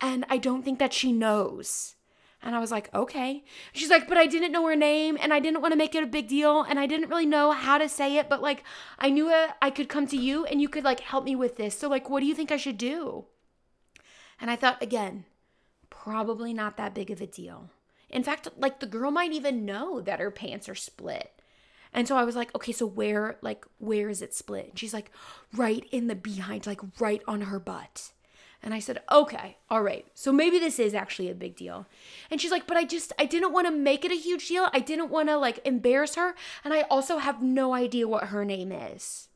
and 0.00 0.24
I 0.28 0.38
don't 0.38 0.62
think 0.62 0.78
that 0.78 0.92
she 0.92 1.12
knows. 1.12 1.96
And 2.44 2.54
I 2.54 2.60
was 2.60 2.70
like, 2.70 2.94
okay. 2.94 3.42
She's 3.72 3.88
like, 3.88 4.06
but 4.06 4.18
I 4.18 4.26
didn't 4.26 4.52
know 4.52 4.66
her 4.68 4.76
name 4.76 5.16
and 5.18 5.32
I 5.32 5.40
didn't 5.40 5.62
want 5.62 5.72
to 5.72 5.78
make 5.78 5.94
it 5.94 6.04
a 6.04 6.06
big 6.06 6.28
deal 6.28 6.62
and 6.62 6.78
I 6.78 6.86
didn't 6.86 7.08
really 7.08 7.24
know 7.24 7.52
how 7.52 7.78
to 7.78 7.88
say 7.88 8.18
it, 8.18 8.28
but 8.28 8.42
like 8.42 8.62
I 8.98 9.08
knew 9.08 9.32
I 9.62 9.70
could 9.70 9.88
come 9.88 10.06
to 10.08 10.16
you 10.16 10.44
and 10.44 10.60
you 10.60 10.68
could 10.68 10.84
like 10.84 11.00
help 11.00 11.24
me 11.24 11.34
with 11.34 11.56
this. 11.56 11.76
So 11.76 11.88
like 11.88 12.10
what 12.10 12.20
do 12.20 12.26
you 12.26 12.34
think 12.34 12.52
I 12.52 12.58
should 12.58 12.76
do? 12.76 13.24
And 14.38 14.50
I 14.50 14.56
thought 14.56 14.82
again, 14.82 15.24
probably 15.88 16.52
not 16.52 16.76
that 16.76 16.94
big 16.94 17.10
of 17.10 17.22
a 17.22 17.26
deal. 17.26 17.70
In 18.10 18.22
fact, 18.22 18.46
like 18.58 18.80
the 18.80 18.86
girl 18.86 19.10
might 19.10 19.32
even 19.32 19.64
know 19.64 20.02
that 20.02 20.20
her 20.20 20.30
pants 20.30 20.68
are 20.68 20.74
split. 20.74 21.32
And 21.94 22.06
so 22.06 22.16
I 22.16 22.24
was 22.24 22.36
like, 22.36 22.54
okay, 22.54 22.72
so 22.72 22.86
where, 22.86 23.38
like, 23.40 23.64
where 23.78 24.08
is 24.08 24.20
it 24.20 24.34
split? 24.34 24.70
And 24.70 24.78
she's 24.78 24.92
like, 24.92 25.12
right 25.54 25.86
in 25.92 26.08
the 26.08 26.16
behind, 26.16 26.66
like 26.66 26.80
right 26.98 27.22
on 27.26 27.42
her 27.42 27.60
butt. 27.60 28.10
And 28.64 28.72
I 28.72 28.78
said, 28.78 29.02
okay, 29.12 29.58
all 29.68 29.82
right. 29.82 30.06
So 30.14 30.32
maybe 30.32 30.58
this 30.58 30.78
is 30.78 30.94
actually 30.94 31.28
a 31.28 31.34
big 31.34 31.54
deal. 31.54 31.86
And 32.30 32.40
she's 32.40 32.50
like, 32.50 32.66
but 32.66 32.78
I 32.78 32.84
just, 32.84 33.12
I 33.18 33.26
didn't 33.26 33.52
want 33.52 33.66
to 33.66 33.70
make 33.70 34.06
it 34.06 34.10
a 34.10 34.16
huge 34.16 34.48
deal. 34.48 34.70
I 34.72 34.80
didn't 34.80 35.10
want 35.10 35.28
to 35.28 35.36
like 35.36 35.60
embarrass 35.66 36.14
her. 36.14 36.34
And 36.64 36.72
I 36.72 36.82
also 36.82 37.18
have 37.18 37.42
no 37.42 37.74
idea 37.74 38.08
what 38.08 38.28
her 38.28 38.42
name 38.42 38.72
is. 38.72 39.28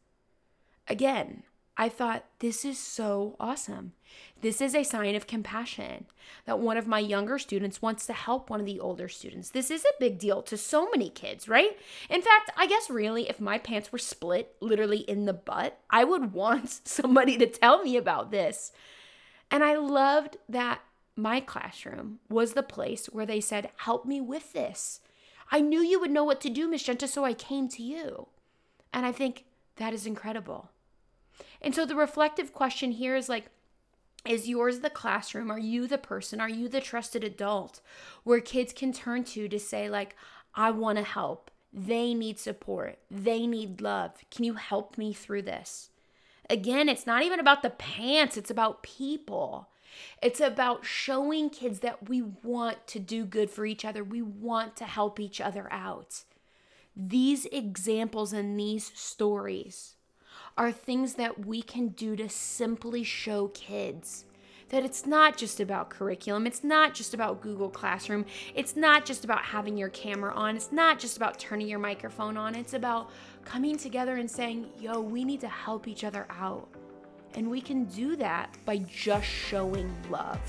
Again, 0.88 1.42
I 1.76 1.90
thought, 1.90 2.24
this 2.38 2.64
is 2.64 2.78
so 2.78 3.36
awesome. 3.38 3.92
This 4.40 4.62
is 4.62 4.74
a 4.74 4.82
sign 4.82 5.14
of 5.14 5.26
compassion 5.26 6.06
that 6.46 6.58
one 6.58 6.78
of 6.78 6.88
my 6.88 6.98
younger 6.98 7.38
students 7.38 7.82
wants 7.82 8.06
to 8.06 8.14
help 8.14 8.48
one 8.48 8.60
of 8.60 8.66
the 8.66 8.80
older 8.80 9.08
students. 9.08 9.50
This 9.50 9.70
is 9.70 9.84
a 9.84 10.00
big 10.00 10.18
deal 10.18 10.42
to 10.42 10.56
so 10.56 10.88
many 10.90 11.10
kids, 11.10 11.48
right? 11.48 11.78
In 12.08 12.22
fact, 12.22 12.50
I 12.56 12.66
guess 12.66 12.88
really, 12.88 13.28
if 13.28 13.40
my 13.40 13.58
pants 13.58 13.92
were 13.92 13.98
split 13.98 14.56
literally 14.60 15.00
in 15.00 15.26
the 15.26 15.34
butt, 15.34 15.78
I 15.90 16.02
would 16.02 16.32
want 16.32 16.80
somebody 16.84 17.36
to 17.36 17.46
tell 17.46 17.82
me 17.82 17.98
about 17.98 18.30
this. 18.30 18.72
And 19.50 19.64
I 19.64 19.76
loved 19.76 20.36
that 20.48 20.80
my 21.16 21.40
classroom 21.40 22.20
was 22.28 22.52
the 22.52 22.62
place 22.62 23.06
where 23.06 23.26
they 23.26 23.40
said, 23.40 23.70
Help 23.78 24.04
me 24.04 24.20
with 24.20 24.52
this. 24.52 25.00
I 25.50 25.60
knew 25.60 25.80
you 25.80 25.98
would 26.00 26.10
know 26.10 26.24
what 26.24 26.40
to 26.42 26.50
do, 26.50 26.68
Miss 26.68 26.82
Genta, 26.82 27.08
so 27.08 27.24
I 27.24 27.32
came 27.32 27.68
to 27.70 27.82
you. 27.82 28.28
And 28.92 29.06
I 29.06 29.12
think 29.12 29.44
that 29.76 29.94
is 29.94 30.06
incredible. 30.06 30.70
And 31.62 31.74
so 31.74 31.86
the 31.86 31.96
reflective 31.96 32.52
question 32.52 32.92
here 32.92 33.16
is 33.16 33.28
like, 33.28 33.46
is 34.24 34.48
yours 34.48 34.80
the 34.80 34.90
classroom? 34.90 35.50
Are 35.50 35.58
you 35.58 35.86
the 35.86 35.98
person? 35.98 36.40
Are 36.40 36.48
you 36.48 36.68
the 36.68 36.80
trusted 36.80 37.24
adult 37.24 37.80
where 38.24 38.40
kids 38.40 38.72
can 38.72 38.92
turn 38.92 39.24
to 39.24 39.48
to 39.48 39.58
say, 39.58 39.88
like, 39.88 40.14
I 40.54 40.70
want 40.70 40.98
to 40.98 41.04
help. 41.04 41.50
They 41.72 42.14
need 42.14 42.38
support. 42.38 42.98
They 43.10 43.46
need 43.46 43.80
love. 43.80 44.12
Can 44.30 44.44
you 44.44 44.54
help 44.54 44.98
me 44.98 45.12
through 45.12 45.42
this? 45.42 45.90
Again, 46.50 46.88
it's 46.88 47.06
not 47.06 47.22
even 47.22 47.40
about 47.40 47.62
the 47.62 47.70
pants, 47.70 48.36
it's 48.36 48.50
about 48.50 48.82
people. 48.82 49.68
It's 50.22 50.40
about 50.40 50.84
showing 50.84 51.50
kids 51.50 51.80
that 51.80 52.08
we 52.08 52.22
want 52.22 52.86
to 52.88 52.98
do 52.98 53.24
good 53.24 53.50
for 53.50 53.66
each 53.66 53.84
other, 53.84 54.04
we 54.04 54.22
want 54.22 54.76
to 54.76 54.84
help 54.84 55.18
each 55.20 55.40
other 55.40 55.68
out. 55.72 56.22
These 56.96 57.46
examples 57.46 58.32
and 58.32 58.58
these 58.58 58.90
stories 58.94 59.94
are 60.56 60.72
things 60.72 61.14
that 61.14 61.46
we 61.46 61.62
can 61.62 61.88
do 61.88 62.16
to 62.16 62.28
simply 62.28 63.04
show 63.04 63.48
kids 63.48 64.24
that 64.70 64.84
it's 64.84 65.06
not 65.06 65.36
just 65.36 65.60
about 65.60 65.90
curriculum. 65.90 66.46
It's 66.46 66.62
not 66.62 66.94
just 66.94 67.14
about 67.14 67.40
Google 67.40 67.70
Classroom. 67.70 68.26
It's 68.54 68.76
not 68.76 69.06
just 69.06 69.24
about 69.24 69.44
having 69.44 69.76
your 69.76 69.88
camera 69.88 70.32
on. 70.34 70.56
It's 70.56 70.72
not 70.72 70.98
just 70.98 71.16
about 71.16 71.38
turning 71.38 71.68
your 71.68 71.78
microphone 71.78 72.36
on. 72.36 72.54
It's 72.54 72.74
about 72.74 73.10
coming 73.48 73.78
together 73.78 74.16
and 74.16 74.30
saying, 74.30 74.66
yo, 74.78 75.00
we 75.00 75.24
need 75.24 75.40
to 75.40 75.48
help 75.48 75.88
each 75.88 76.04
other 76.04 76.26
out. 76.28 76.68
And 77.34 77.50
we 77.50 77.62
can 77.62 77.86
do 77.86 78.14
that 78.16 78.54
by 78.66 78.78
just 78.78 79.26
showing 79.26 79.90
love. 80.10 80.40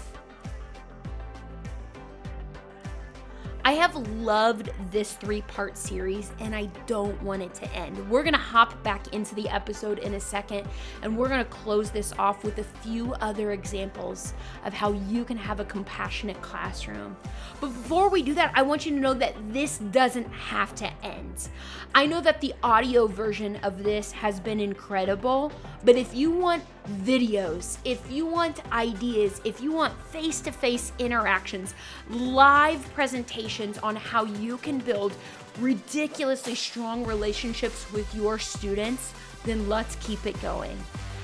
I 3.63 3.73
have 3.73 3.95
loved 4.17 4.68
this 4.91 5.13
three 5.13 5.41
part 5.43 5.77
series 5.77 6.31
and 6.39 6.55
I 6.55 6.65
don't 6.88 7.21
want 7.21 7.41
it 7.41 7.53
to 7.55 7.71
end. 7.74 8.09
We're 8.09 8.24
gonna 8.24 8.38
hop 8.38 8.81
back 8.83 9.13
into 9.13 9.36
the 9.36 9.48
episode 9.50 10.00
in 10.00 10.13
a 10.15 10.19
second 10.19 10.67
and 11.01 11.17
we're 11.17 11.29
gonna 11.29 11.45
close 11.45 11.91
this 11.91 12.13
off 12.19 12.43
with 12.43 12.57
a 12.59 12.63
few 12.63 13.13
other 13.15 13.51
examples 13.51 14.33
of 14.65 14.74
how 14.74 14.93
you 14.93 15.25
can 15.25 15.38
have 15.38 15.59
a 15.59 15.65
compassionate 15.65 16.41
classroom. 16.41 17.15
But 17.62 17.67
before 17.67 18.09
we 18.09 18.21
do 18.21 18.33
that, 18.36 18.51
I 18.55 18.62
want 18.62 18.86
you 18.86 18.93
to 18.93 19.00
know 19.00 19.13
that 19.13 19.36
this 19.53 19.77
doesn't 19.77 20.29
have 20.31 20.75
to 20.75 20.91
end. 21.03 21.50
I 21.95 22.05
know 22.05 22.21
that 22.21 22.41
the 22.41 22.53
audio 22.63 23.07
version 23.07 23.57
of 23.57 23.83
this 23.83 24.12
has 24.12 24.39
been 24.39 24.59
incredible, 24.59 25.51
but 25.83 25.95
if 25.95 26.13
you 26.13 26.31
want 26.31 26.63
videos, 27.03 27.77
if 27.86 28.12
you 28.12 28.25
want 28.25 28.62
ideas, 28.71 29.39
if 29.45 29.62
you 29.62 29.71
want 29.71 30.00
face 30.05 30.41
to 30.41 30.51
face 30.51 30.91
interactions, 31.00 31.74
live 32.09 32.83
presentations 32.93 33.77
on 33.77 33.95
how 33.95 34.25
you 34.25 34.57
can 34.57 34.79
build 34.79 35.13
ridiculously 35.59 36.55
strong 36.55 37.05
relationships 37.05 37.91
with 37.93 38.13
your 38.13 38.39
students, 38.39 39.13
then 39.45 39.69
let's 39.69 39.95
keep 39.98 40.25
it 40.25 40.39
going. 40.41 40.77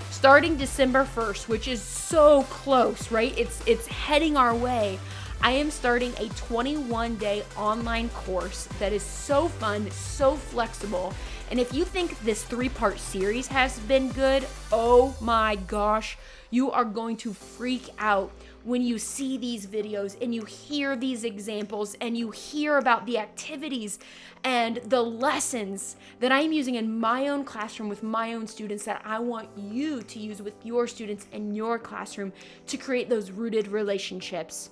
Starting 0.10 0.56
December 0.56 1.04
1st, 1.04 1.50
which 1.50 1.68
is 1.68 1.82
so 1.82 2.44
close, 2.44 3.12
right? 3.12 3.38
It's 3.38 3.62
it's 3.68 3.88
heading 3.88 4.38
our 4.38 4.56
way. 4.56 4.98
I 5.42 5.52
am 5.52 5.70
starting 5.70 6.14
a 6.18 6.30
21 6.30 7.18
day 7.18 7.44
online 7.58 8.10
course 8.10 8.68
that 8.80 8.94
is 8.94 9.04
so 9.04 9.48
fun, 9.48 9.92
so 9.92 10.36
flexible, 10.36 11.14
and 11.52 11.60
if 11.60 11.74
you 11.74 11.86
think 11.86 12.20
this 12.22 12.44
three 12.44 12.70
part 12.70 13.00
series 13.00 13.48
has 13.48 13.80
been 13.80 14.12
good, 14.12 14.48
oh 14.72 15.16
my 15.22 15.56
gosh, 15.68 16.18
you 16.50 16.72
are 16.72 16.86
going 16.86 17.18
to 17.18 17.34
freak 17.34 17.90
out 18.00 18.32
when 18.64 18.82
you 18.82 18.98
see 18.98 19.38
these 19.38 19.68
videos 19.68 20.20
and 20.22 20.34
you 20.34 20.44
hear 20.44 20.96
these 20.96 21.24
examples 21.24 21.96
and 22.02 22.18
you 22.18 22.32
hear 22.32 22.78
about 22.78 23.06
the 23.06 23.20
activities 23.20 24.00
and 24.44 24.78
the 24.86 25.02
lessons 25.02 25.98
that 26.20 26.32
I'm 26.32 26.52
using 26.52 26.76
in 26.76 27.00
my 27.00 27.28
own 27.28 27.44
classroom 27.44 27.90
with 27.90 28.02
my 28.02 28.34
own 28.34 28.48
students 28.48 28.84
that 28.86 29.02
I 29.06 29.20
want 29.20 29.50
you 29.56 30.02
to 30.02 30.20
use 30.20 30.42
with 30.42 30.56
your 30.66 30.88
students 30.88 31.28
in 31.32 31.54
your 31.54 31.78
classroom 31.78 32.34
to 32.68 32.78
create 32.78 33.08
those 33.08 33.30
rooted 33.30 33.68
relationships. 33.68 34.72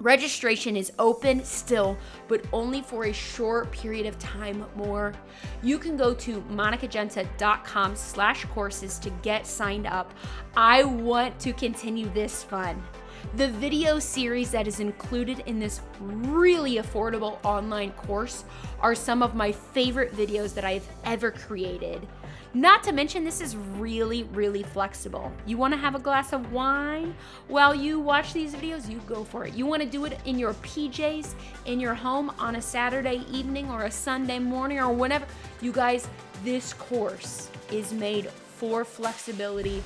Registration 0.00 0.76
is 0.76 0.92
open 0.98 1.44
still, 1.44 1.98
but 2.28 2.44
only 2.52 2.82
for 2.82 3.06
a 3.06 3.12
short 3.12 3.72
period 3.72 4.06
of 4.06 4.18
time 4.18 4.64
more. 4.76 5.12
You 5.62 5.78
can 5.78 5.96
go 5.96 6.14
to 6.14 6.40
monicagenta.com 6.42 7.96
slash 7.96 8.44
courses 8.46 8.98
to 9.00 9.10
get 9.22 9.46
signed 9.46 9.86
up. 9.86 10.14
I 10.56 10.84
want 10.84 11.38
to 11.40 11.52
continue 11.52 12.08
this 12.10 12.44
fun. 12.44 12.80
The 13.34 13.48
video 13.48 13.98
series 13.98 14.52
that 14.52 14.68
is 14.68 14.78
included 14.78 15.42
in 15.46 15.58
this 15.58 15.80
really 16.00 16.76
affordable 16.76 17.44
online 17.44 17.90
course 17.92 18.44
are 18.80 18.94
some 18.94 19.22
of 19.22 19.34
my 19.34 19.50
favorite 19.50 20.14
videos 20.14 20.54
that 20.54 20.64
I've 20.64 20.88
ever 21.04 21.32
created. 21.32 22.06
Not 22.54 22.82
to 22.84 22.92
mention, 22.92 23.24
this 23.24 23.42
is 23.42 23.56
really, 23.56 24.22
really 24.22 24.62
flexible. 24.62 25.30
You 25.44 25.58
want 25.58 25.74
to 25.74 25.78
have 25.78 25.94
a 25.94 25.98
glass 25.98 26.32
of 26.32 26.50
wine 26.50 27.14
while 27.46 27.74
you 27.74 28.00
watch 28.00 28.32
these 28.32 28.54
videos? 28.54 28.88
You 28.88 29.00
go 29.06 29.22
for 29.22 29.44
it. 29.44 29.54
You 29.54 29.66
want 29.66 29.82
to 29.82 29.88
do 29.88 30.06
it 30.06 30.18
in 30.24 30.38
your 30.38 30.54
PJs, 30.54 31.34
in 31.66 31.78
your 31.78 31.94
home 31.94 32.32
on 32.38 32.56
a 32.56 32.62
Saturday 32.62 33.22
evening 33.30 33.70
or 33.70 33.84
a 33.84 33.90
Sunday 33.90 34.38
morning 34.38 34.78
or 34.78 34.90
whenever. 34.90 35.26
You 35.60 35.72
guys, 35.72 36.08
this 36.42 36.72
course 36.72 37.50
is 37.70 37.92
made 37.92 38.30
for 38.30 38.84
flexibility, 38.84 39.82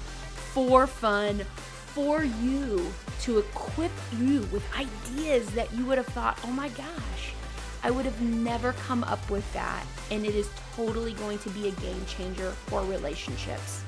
for 0.52 0.86
fun, 0.86 1.40
for 1.94 2.24
you 2.24 2.92
to 3.22 3.38
equip 3.38 3.92
you 4.18 4.40
with 4.52 4.64
ideas 4.76 5.50
that 5.50 5.72
you 5.74 5.84
would 5.86 5.98
have 5.98 6.06
thought, 6.06 6.38
oh 6.44 6.50
my 6.50 6.68
gosh, 6.70 7.34
I 7.84 7.90
would 7.90 8.04
have 8.04 8.20
never 8.20 8.72
come 8.74 9.04
up 9.04 9.28
with 9.30 9.50
that. 9.52 9.84
And 10.10 10.24
it 10.24 10.34
is 10.34 10.48
totally 10.76 11.14
going 11.14 11.38
to 11.40 11.50
be 11.50 11.68
a 11.68 11.72
game 11.72 12.04
changer 12.06 12.50
for 12.66 12.84
relationships. 12.84 13.82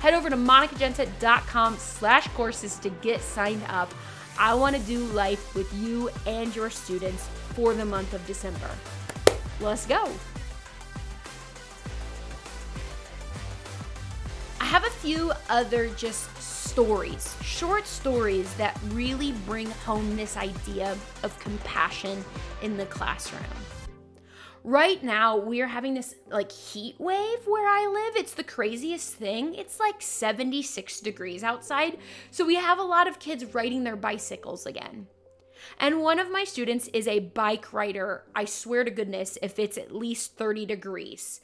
Head 0.00 0.14
over 0.14 0.30
to 0.30 0.36
monicagenta.com 0.36 1.76
slash 1.76 2.28
courses 2.28 2.78
to 2.78 2.90
get 2.90 3.20
signed 3.20 3.62
up. 3.68 3.92
I 4.38 4.54
want 4.54 4.74
to 4.76 4.82
do 4.82 5.00
life 5.06 5.54
with 5.54 5.72
you 5.74 6.08
and 6.26 6.54
your 6.56 6.70
students 6.70 7.28
for 7.54 7.74
the 7.74 7.84
month 7.84 8.14
of 8.14 8.26
December. 8.26 8.70
Let's 9.60 9.84
go. 9.86 10.10
I 14.60 14.64
have 14.64 14.84
a 14.84 14.90
few 14.90 15.32
other 15.50 15.88
just 15.90 16.34
stories, 16.70 17.34
short 17.42 17.84
stories 17.84 18.54
that 18.54 18.78
really 18.90 19.32
bring 19.44 19.68
home 19.68 20.14
this 20.14 20.36
idea 20.36 20.96
of 21.24 21.38
compassion 21.40 22.24
in 22.62 22.76
the 22.76 22.86
classroom. 22.86 23.42
Right 24.62 25.02
now, 25.02 25.36
we 25.36 25.62
are 25.62 25.66
having 25.66 25.94
this 25.94 26.14
like 26.30 26.52
heat 26.52 26.94
wave 27.00 27.40
where 27.44 27.66
I 27.66 27.88
live. 27.88 28.14
It's 28.14 28.34
the 28.34 28.44
craziest 28.44 29.14
thing. 29.14 29.54
It's 29.54 29.80
like 29.80 30.00
76 30.00 31.00
degrees 31.00 31.42
outside. 31.42 31.98
So 32.30 32.46
we 32.46 32.54
have 32.54 32.78
a 32.78 32.84
lot 32.84 33.08
of 33.08 33.18
kids 33.18 33.52
riding 33.52 33.82
their 33.82 33.96
bicycles 33.96 34.64
again. 34.64 35.08
And 35.80 36.02
one 36.02 36.20
of 36.20 36.30
my 36.30 36.44
students 36.44 36.86
is 36.92 37.08
a 37.08 37.18
bike 37.18 37.72
rider. 37.72 38.22
I 38.32 38.44
swear 38.44 38.84
to 38.84 38.92
goodness, 38.92 39.36
if 39.42 39.58
it's 39.58 39.76
at 39.76 39.92
least 39.92 40.36
30 40.36 40.66
degrees. 40.66 41.40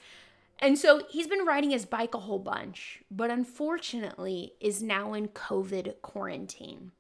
And 0.59 0.79
so 0.79 1.03
he's 1.11 1.27
been 1.27 1.45
riding 1.45 1.71
his 1.71 1.85
bike 1.85 2.15
a 2.15 2.21
whole 2.21 2.39
bunch, 2.39 3.03
but 3.11 3.31
unfortunately 3.31 4.55
is 4.61 4.83
now 4.83 5.13
in 5.13 5.29
COVID 5.29 6.01
quarantine. 6.01 6.93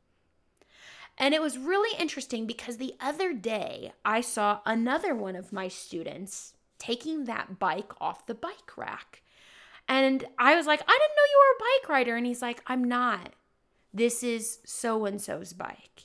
And 1.19 1.33
it 1.33 1.41
was 1.41 1.57
really 1.57 1.99
interesting 1.99 2.47
because 2.47 2.77
the 2.77 2.95
other 3.01 3.33
day 3.33 3.93
I 4.05 4.21
saw 4.21 4.61
another 4.67 5.15
one 5.15 5.35
of 5.37 5.53
my 5.53 5.69
students 5.69 6.53
taking 6.79 7.25
that 7.25 7.59
bike 7.59 7.93
off 8.01 8.27
the 8.27 8.35
bike 8.35 8.77
rack. 8.77 9.23
And 9.89 10.27
I 10.39 10.57
was 10.57 10.67
like, 10.67 10.81
I 10.81 10.85
didn't 10.85 11.17
know 11.17 11.31
you 11.31 11.41
were 11.41 11.57
a 11.57 11.81
bike 11.81 11.89
rider. 11.89 12.17
And 12.17 12.27
he's 12.27 12.43
like, 12.43 12.63
I'm 12.67 12.85
not. 12.85 13.33
This 13.95 14.23
is 14.23 14.59
so 14.67 15.07
and 15.07 15.21
so's 15.21 15.55
bike. 15.55 16.03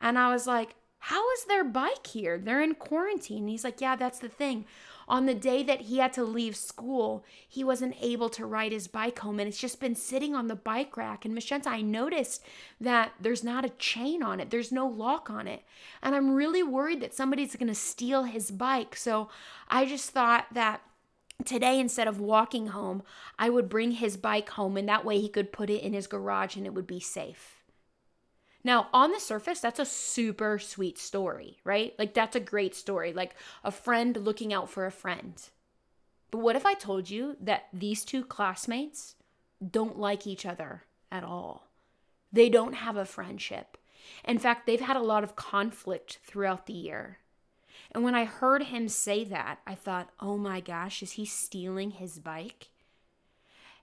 And 0.00 0.18
I 0.18 0.32
was 0.32 0.46
like, 0.46 0.76
How 0.98 1.30
is 1.32 1.44
their 1.44 1.64
bike 1.64 2.06
here? 2.06 2.38
They're 2.38 2.62
in 2.62 2.74
quarantine. 2.74 3.40
And 3.40 3.50
he's 3.50 3.64
like, 3.64 3.80
Yeah, 3.80 3.96
that's 3.96 4.18
the 4.18 4.28
thing. 4.28 4.64
On 5.08 5.24
the 5.24 5.34
day 5.34 5.62
that 5.62 5.82
he 5.82 5.98
had 5.98 6.12
to 6.12 6.24
leave 6.24 6.54
school, 6.54 7.24
he 7.48 7.64
wasn't 7.64 7.96
able 8.00 8.28
to 8.30 8.44
ride 8.44 8.72
his 8.72 8.86
bike 8.86 9.18
home 9.18 9.40
and 9.40 9.48
it's 9.48 9.58
just 9.58 9.80
been 9.80 9.94
sitting 9.94 10.34
on 10.34 10.48
the 10.48 10.54
bike 10.54 10.96
rack. 10.96 11.24
And 11.24 11.34
Miss 11.34 11.46
Genta, 11.46 11.70
I 11.70 11.80
noticed 11.80 12.44
that 12.80 13.12
there's 13.18 13.42
not 13.42 13.64
a 13.64 13.70
chain 13.70 14.22
on 14.22 14.38
it, 14.38 14.50
there's 14.50 14.70
no 14.70 14.86
lock 14.86 15.30
on 15.30 15.48
it. 15.48 15.62
And 16.02 16.14
I'm 16.14 16.30
really 16.30 16.62
worried 16.62 17.00
that 17.00 17.14
somebody's 17.14 17.56
gonna 17.56 17.74
steal 17.74 18.24
his 18.24 18.50
bike. 18.50 18.96
So 18.96 19.30
I 19.68 19.86
just 19.86 20.10
thought 20.10 20.46
that 20.52 20.82
today 21.44 21.78
instead 21.78 22.08
of 22.08 22.18
walking 22.18 22.68
home 22.68 23.00
i 23.38 23.48
would 23.48 23.68
bring 23.68 23.92
his 23.92 24.16
bike 24.16 24.48
home 24.50 24.76
and 24.76 24.88
that 24.88 25.04
way 25.04 25.20
he 25.20 25.28
could 25.28 25.52
put 25.52 25.70
it 25.70 25.82
in 25.84 25.92
his 25.92 26.08
garage 26.08 26.56
and 26.56 26.66
it 26.66 26.74
would 26.74 26.86
be 26.86 26.98
safe 26.98 27.57
now 28.64 28.88
on 28.92 29.12
the 29.12 29.20
surface 29.20 29.60
that's 29.60 29.78
a 29.78 29.84
super 29.84 30.58
sweet 30.58 30.98
story 30.98 31.58
right? 31.64 31.94
Like 31.98 32.14
that's 32.14 32.36
a 32.36 32.40
great 32.40 32.74
story 32.74 33.12
like 33.12 33.34
a 33.64 33.70
friend 33.70 34.16
looking 34.16 34.52
out 34.52 34.70
for 34.70 34.86
a 34.86 34.92
friend. 34.92 35.34
But 36.30 36.38
what 36.38 36.56
if 36.56 36.66
i 36.66 36.74
told 36.74 37.08
you 37.08 37.36
that 37.40 37.68
these 37.72 38.04
two 38.04 38.24
classmates 38.24 39.14
don't 39.66 39.98
like 39.98 40.26
each 40.26 40.44
other 40.46 40.84
at 41.10 41.24
all? 41.24 41.68
They 42.32 42.48
don't 42.48 42.74
have 42.74 42.96
a 42.96 43.04
friendship. 43.04 43.78
In 44.24 44.38
fact 44.38 44.66
they've 44.66 44.80
had 44.80 44.96
a 44.96 45.00
lot 45.02 45.24
of 45.24 45.36
conflict 45.36 46.18
throughout 46.24 46.66
the 46.66 46.72
year. 46.72 47.18
And 47.92 48.04
when 48.04 48.14
I 48.14 48.24
heard 48.24 48.64
him 48.64 48.88
say 48.88 49.24
that, 49.24 49.60
I 49.66 49.74
thought, 49.74 50.10
oh 50.20 50.36
my 50.36 50.60
gosh, 50.60 51.02
is 51.02 51.12
he 51.12 51.24
stealing 51.24 51.92
his 51.92 52.18
bike? 52.18 52.68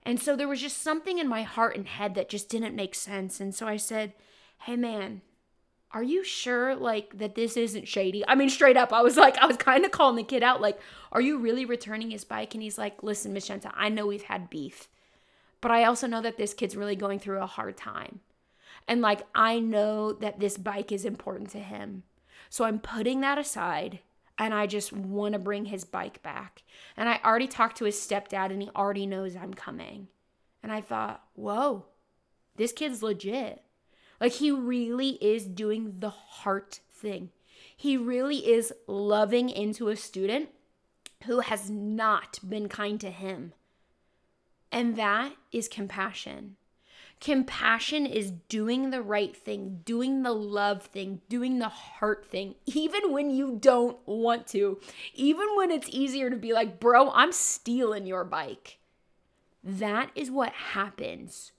And 0.04 0.20
so 0.20 0.36
there 0.36 0.46
was 0.46 0.60
just 0.60 0.80
something 0.80 1.18
in 1.18 1.28
my 1.28 1.42
heart 1.42 1.76
and 1.76 1.88
head 1.88 2.14
that 2.14 2.28
just 2.28 2.48
didn't 2.48 2.76
make 2.76 2.94
sense. 2.94 3.40
And 3.40 3.52
so 3.52 3.66
I 3.66 3.76
said, 3.76 4.12
hey 4.58 4.76
man, 4.76 5.22
are 5.92 6.02
you 6.02 6.24
sure 6.24 6.74
like 6.74 7.18
that 7.18 7.34
this 7.34 7.56
isn't 7.56 7.88
shady? 7.88 8.24
I 8.26 8.34
mean, 8.34 8.50
straight 8.50 8.76
up, 8.76 8.92
I 8.92 9.02
was 9.02 9.16
like, 9.16 9.38
I 9.38 9.46
was 9.46 9.56
kind 9.56 9.84
of 9.84 9.92
calling 9.92 10.16
the 10.16 10.22
kid 10.22 10.42
out, 10.42 10.60
like, 10.60 10.78
are 11.12 11.20
you 11.20 11.38
really 11.38 11.64
returning 11.64 12.10
his 12.10 12.24
bike? 12.24 12.54
And 12.54 12.62
he's 12.62 12.78
like, 12.78 13.02
listen, 13.02 13.32
Miss 13.32 13.50
I 13.74 13.88
know 13.88 14.06
we've 14.06 14.22
had 14.22 14.50
beef, 14.50 14.88
but 15.60 15.70
I 15.70 15.84
also 15.84 16.06
know 16.06 16.20
that 16.20 16.36
this 16.36 16.54
kid's 16.54 16.76
really 16.76 16.96
going 16.96 17.18
through 17.18 17.40
a 17.40 17.46
hard 17.46 17.76
time. 17.76 18.20
And 18.88 19.00
like, 19.00 19.22
I 19.34 19.58
know 19.58 20.12
that 20.12 20.38
this 20.38 20.56
bike 20.56 20.92
is 20.92 21.04
important 21.04 21.50
to 21.50 21.58
him. 21.58 22.02
So 22.50 22.64
I'm 22.64 22.78
putting 22.78 23.20
that 23.20 23.38
aside 23.38 24.00
and 24.38 24.52
I 24.52 24.66
just 24.66 24.92
want 24.92 25.32
to 25.32 25.38
bring 25.38 25.66
his 25.66 25.84
bike 25.84 26.22
back. 26.22 26.62
And 26.96 27.08
I 27.08 27.20
already 27.24 27.48
talked 27.48 27.78
to 27.78 27.84
his 27.84 27.96
stepdad 27.96 28.50
and 28.50 28.62
he 28.62 28.70
already 28.76 29.06
knows 29.06 29.34
I'm 29.34 29.54
coming. 29.54 30.08
And 30.62 30.70
I 30.70 30.80
thought, 30.80 31.22
whoa, 31.34 31.86
this 32.56 32.72
kid's 32.72 33.02
legit. 33.02 33.62
Like 34.20 34.32
he 34.32 34.50
really 34.50 35.10
is 35.20 35.46
doing 35.46 35.96
the 35.98 36.10
heart 36.10 36.80
thing. 36.92 37.30
He 37.76 37.96
really 37.96 38.48
is 38.48 38.72
loving 38.86 39.50
into 39.50 39.88
a 39.88 39.96
student 39.96 40.50
who 41.24 41.40
has 41.40 41.70
not 41.70 42.38
been 42.46 42.68
kind 42.68 43.00
to 43.00 43.10
him. 43.10 43.52
And 44.72 44.96
that 44.96 45.32
is 45.52 45.68
compassion. 45.68 46.56
Compassion 47.20 48.04
is 48.04 48.32
doing 48.48 48.90
the 48.90 49.00
right 49.00 49.34
thing, 49.34 49.80
doing 49.84 50.22
the 50.22 50.32
love 50.32 50.82
thing, 50.82 51.22
doing 51.30 51.58
the 51.58 51.68
heart 51.68 52.26
thing, 52.26 52.56
even 52.66 53.10
when 53.10 53.30
you 53.30 53.56
don't 53.58 53.96
want 54.06 54.46
to, 54.48 54.78
even 55.14 55.46
when 55.56 55.70
it's 55.70 55.88
easier 55.88 56.28
to 56.28 56.36
be 56.36 56.52
like, 56.52 56.78
bro, 56.78 57.10
I'm 57.12 57.32
stealing 57.32 58.06
your 58.06 58.24
bike. 58.24 58.78
That 59.64 60.10
is 60.14 60.30
what 60.30 60.52
happens 60.52 61.52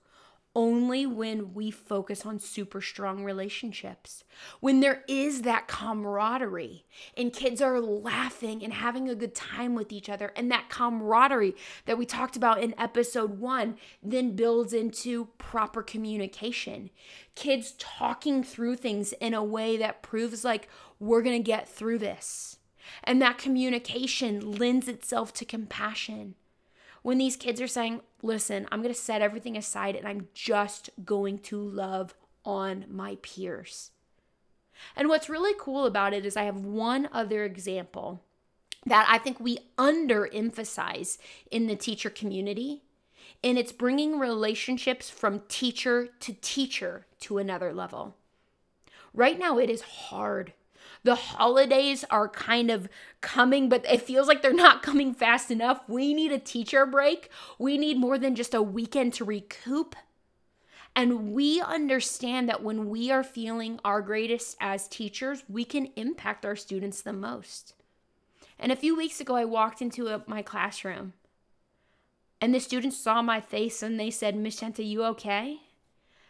only 0.57 1.05
when 1.05 1.53
we 1.53 1.69
focus 1.69 2.25
on 2.25 2.39
super 2.39 2.81
strong 2.81 3.23
relationships. 3.23 4.23
When 4.59 4.79
there 4.79 5.03
is 5.07 5.43
that 5.43 5.67
camaraderie 5.67 6.83
and 7.15 7.31
kids 7.31 7.61
are 7.61 7.79
laughing 7.79 8.63
and 8.63 8.73
having 8.73 9.07
a 9.07 9.13
good 9.13 9.35
time 9.35 9.75
with 9.75 9.91
each 9.91 10.09
other, 10.09 10.33
and 10.35 10.51
that 10.51 10.67
camaraderie 10.69 11.55
that 11.85 11.99
we 11.99 12.07
talked 12.07 12.35
about 12.35 12.59
in 12.59 12.73
episode 12.79 13.39
one 13.39 13.77
then 14.01 14.35
builds 14.35 14.73
into 14.73 15.25
proper 15.37 15.83
communication. 15.83 16.89
Kids 17.35 17.75
talking 17.77 18.43
through 18.43 18.77
things 18.77 19.13
in 19.13 19.35
a 19.35 19.43
way 19.43 19.77
that 19.77 20.01
proves 20.01 20.43
like 20.43 20.67
we're 20.99 21.21
gonna 21.21 21.37
get 21.37 21.69
through 21.69 21.99
this. 21.99 22.57
And 23.03 23.21
that 23.21 23.37
communication 23.37 24.53
lends 24.53 24.87
itself 24.87 25.33
to 25.33 25.45
compassion 25.45 26.33
when 27.07 27.19
these 27.19 27.37
kids 27.37 27.61
are 27.61 27.69
saying, 27.69 28.01
listen, 28.21 28.67
I'm 28.69 28.81
going 28.81 28.93
to 28.93 28.99
set 28.99 29.21
everything 29.21 29.55
aside 29.55 29.95
and 29.95 30.05
I'm 30.05 30.27
just 30.33 30.89
going 31.05 31.39
to 31.39 31.57
love 31.57 32.13
on 32.43 32.83
my 32.89 33.15
peers. 33.21 33.91
And 34.93 35.07
what's 35.07 35.29
really 35.29 35.55
cool 35.57 35.85
about 35.85 36.13
it 36.13 36.25
is 36.25 36.35
I 36.35 36.43
have 36.43 36.57
one 36.57 37.07
other 37.13 37.45
example 37.45 38.25
that 38.85 39.07
I 39.09 39.19
think 39.19 39.39
we 39.39 39.59
underemphasize 39.77 41.17
in 41.49 41.67
the 41.67 41.77
teacher 41.77 42.09
community. 42.09 42.83
And 43.41 43.57
it's 43.57 43.71
bringing 43.71 44.19
relationships 44.19 45.09
from 45.09 45.43
teacher 45.47 46.09
to 46.19 46.33
teacher 46.33 47.05
to 47.21 47.37
another 47.37 47.71
level. 47.71 48.17
Right 49.13 49.39
now, 49.39 49.57
it 49.59 49.69
is 49.69 49.81
hard 49.81 50.51
the 51.03 51.15
holidays 51.15 52.03
are 52.09 52.27
kind 52.27 52.69
of 52.69 52.89
coming, 53.21 53.69
but 53.69 53.85
it 53.85 54.01
feels 54.01 54.27
like 54.27 54.41
they're 54.41 54.53
not 54.53 54.83
coming 54.83 55.13
fast 55.13 55.51
enough. 55.51 55.81
We 55.87 56.13
need 56.13 56.31
a 56.31 56.39
teacher 56.39 56.85
break. 56.85 57.29
We 57.59 57.77
need 57.77 57.97
more 57.97 58.17
than 58.17 58.35
just 58.35 58.53
a 58.53 58.61
weekend 58.61 59.13
to 59.15 59.25
recoup. 59.25 59.95
And 60.95 61.33
we 61.33 61.61
understand 61.61 62.49
that 62.49 62.63
when 62.63 62.89
we 62.89 63.11
are 63.11 63.23
feeling 63.23 63.79
our 63.85 64.01
greatest 64.01 64.57
as 64.59 64.87
teachers, 64.87 65.43
we 65.47 65.63
can 65.63 65.89
impact 65.95 66.45
our 66.45 66.55
students 66.55 67.01
the 67.01 67.13
most. 67.13 67.75
And 68.57 68.71
a 68.71 68.75
few 68.75 68.97
weeks 68.97 69.21
ago, 69.21 69.35
I 69.35 69.45
walked 69.45 69.81
into 69.81 70.07
a, 70.07 70.23
my 70.25 70.41
classroom 70.41 71.13
and 72.41 72.53
the 72.53 72.59
students 72.59 72.97
saw 72.97 73.21
my 73.21 73.41
face 73.41 73.81
and 73.81 73.99
they 73.99 74.11
said, 74.11 74.35
Miss 74.35 74.59
Genta, 74.59 74.83
you 74.83 75.03
okay? 75.05 75.59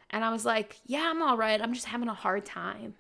And 0.10 0.24
I 0.24 0.32
was 0.32 0.46
like, 0.46 0.78
Yeah, 0.86 1.10
I'm 1.10 1.22
all 1.22 1.38
right. 1.38 1.62
I'm 1.62 1.74
just 1.74 1.88
having 1.88 2.08
a 2.08 2.14
hard 2.14 2.46
time. 2.46 2.96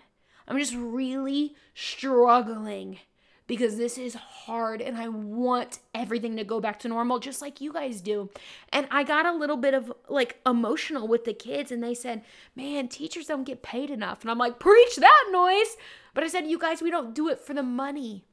I'm 0.47 0.57
just 0.57 0.75
really 0.75 1.55
struggling 1.73 2.99
because 3.47 3.77
this 3.77 3.97
is 3.97 4.13
hard 4.13 4.81
and 4.81 4.97
I 4.97 5.07
want 5.07 5.79
everything 5.95 6.35
to 6.37 6.43
go 6.43 6.59
back 6.59 6.79
to 6.79 6.87
normal 6.87 7.19
just 7.19 7.41
like 7.41 7.61
you 7.61 7.73
guys 7.73 8.01
do. 8.01 8.29
And 8.69 8.87
I 8.91 9.03
got 9.03 9.25
a 9.25 9.35
little 9.35 9.57
bit 9.57 9.73
of 9.73 9.91
like 10.09 10.39
emotional 10.45 11.07
with 11.07 11.25
the 11.25 11.33
kids 11.33 11.71
and 11.71 11.81
they 11.81 11.93
said, 11.93 12.23
"Man, 12.55 12.87
teachers 12.89 13.27
don't 13.27 13.45
get 13.45 13.63
paid 13.63 13.89
enough." 13.89 14.21
And 14.21 14.29
I'm 14.29 14.37
like, 14.37 14.59
"Preach 14.59 14.97
that 14.97 15.29
noise." 15.31 15.77
But 16.13 16.23
I 16.23 16.27
said, 16.27 16.47
"You 16.47 16.59
guys, 16.59 16.81
we 16.81 16.91
don't 16.91 17.15
do 17.15 17.29
it 17.29 17.39
for 17.39 17.53
the 17.53 17.63
money." 17.63 18.25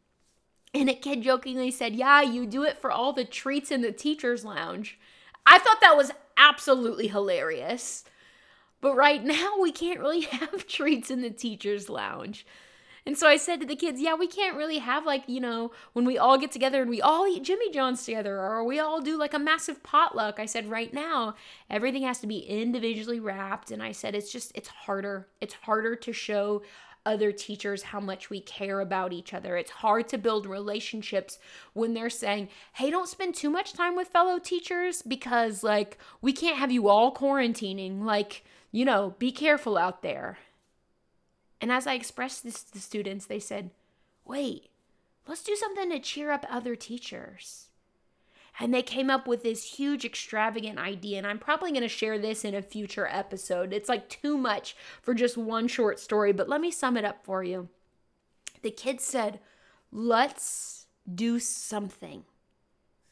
And 0.72 0.90
a 0.90 0.94
kid 0.94 1.22
jokingly 1.22 1.70
said, 1.70 1.94
"Yeah, 1.94 2.20
you 2.22 2.46
do 2.46 2.64
it 2.64 2.78
for 2.78 2.90
all 2.90 3.12
the 3.12 3.24
treats 3.24 3.70
in 3.70 3.82
the 3.82 3.92
teachers 3.92 4.44
lounge." 4.44 4.98
I 5.46 5.58
thought 5.58 5.80
that 5.80 5.96
was 5.96 6.10
absolutely 6.36 7.08
hilarious. 7.08 8.04
But 8.84 8.96
right 8.96 9.24
now, 9.24 9.54
we 9.58 9.72
can't 9.72 9.98
really 9.98 10.20
have 10.30 10.66
treats 10.66 11.10
in 11.10 11.22
the 11.22 11.30
teacher's 11.30 11.88
lounge. 11.88 12.44
And 13.06 13.16
so 13.16 13.26
I 13.26 13.38
said 13.38 13.60
to 13.60 13.66
the 13.66 13.76
kids, 13.76 13.98
yeah, 13.98 14.12
we 14.12 14.26
can't 14.26 14.58
really 14.58 14.76
have 14.76 15.06
like, 15.06 15.24
you 15.26 15.40
know, 15.40 15.72
when 15.94 16.04
we 16.04 16.18
all 16.18 16.36
get 16.36 16.52
together 16.52 16.82
and 16.82 16.90
we 16.90 17.00
all 17.00 17.26
eat 17.26 17.44
Jimmy 17.44 17.70
John's 17.70 18.04
together 18.04 18.38
or 18.38 18.62
we 18.62 18.78
all 18.78 19.00
do 19.00 19.16
like 19.16 19.32
a 19.32 19.38
massive 19.38 19.82
potluck. 19.82 20.38
I 20.38 20.44
said, 20.44 20.68
right 20.68 20.92
now, 20.92 21.34
everything 21.70 22.02
has 22.02 22.18
to 22.18 22.26
be 22.26 22.40
individually 22.40 23.20
wrapped. 23.20 23.70
And 23.70 23.82
I 23.82 23.92
said, 23.92 24.14
it's 24.14 24.30
just, 24.30 24.52
it's 24.54 24.68
harder. 24.68 25.28
It's 25.40 25.54
harder 25.54 25.96
to 25.96 26.12
show 26.12 26.60
other 27.06 27.32
teachers 27.32 27.82
how 27.82 28.00
much 28.00 28.30
we 28.30 28.40
care 28.40 28.80
about 28.80 29.12
each 29.12 29.34
other. 29.34 29.56
It's 29.56 29.70
hard 29.70 30.08
to 30.08 30.18
build 30.18 30.46
relationships 30.46 31.38
when 31.72 31.94
they're 31.94 32.10
saying, 32.10 32.48
hey, 32.74 32.90
don't 32.90 33.08
spend 33.08 33.34
too 33.34 33.50
much 33.50 33.72
time 33.72 33.96
with 33.96 34.08
fellow 34.08 34.38
teachers 34.38 35.02
because, 35.02 35.62
like, 35.62 35.98
we 36.20 36.32
can't 36.32 36.58
have 36.58 36.70
you 36.70 36.88
all 36.88 37.14
quarantining. 37.14 38.02
Like, 38.02 38.44
you 38.72 38.84
know, 38.84 39.14
be 39.18 39.32
careful 39.32 39.76
out 39.76 40.02
there. 40.02 40.38
And 41.60 41.70
as 41.70 41.86
I 41.86 41.94
expressed 41.94 42.42
this 42.42 42.62
to 42.64 42.72
the 42.72 42.78
students, 42.78 43.26
they 43.26 43.38
said, 43.38 43.70
wait, 44.24 44.70
let's 45.26 45.42
do 45.42 45.56
something 45.56 45.90
to 45.90 46.00
cheer 46.00 46.30
up 46.30 46.46
other 46.50 46.76
teachers. 46.76 47.68
And 48.60 48.72
they 48.72 48.82
came 48.82 49.10
up 49.10 49.26
with 49.26 49.42
this 49.42 49.64
huge, 49.64 50.04
extravagant 50.04 50.78
idea. 50.78 51.18
And 51.18 51.26
I'm 51.26 51.38
probably 51.38 51.70
going 51.70 51.82
to 51.82 51.88
share 51.88 52.18
this 52.18 52.44
in 52.44 52.54
a 52.54 52.62
future 52.62 53.08
episode. 53.10 53.72
It's 53.72 53.88
like 53.88 54.08
too 54.08 54.38
much 54.38 54.76
for 55.02 55.12
just 55.12 55.36
one 55.36 55.66
short 55.66 55.98
story, 55.98 56.32
but 56.32 56.48
let 56.48 56.60
me 56.60 56.70
sum 56.70 56.96
it 56.96 57.04
up 57.04 57.24
for 57.24 57.42
you. 57.42 57.68
The 58.62 58.70
kids 58.70 59.02
said, 59.04 59.40
let's 59.90 60.86
do 61.12 61.38
something 61.38 62.24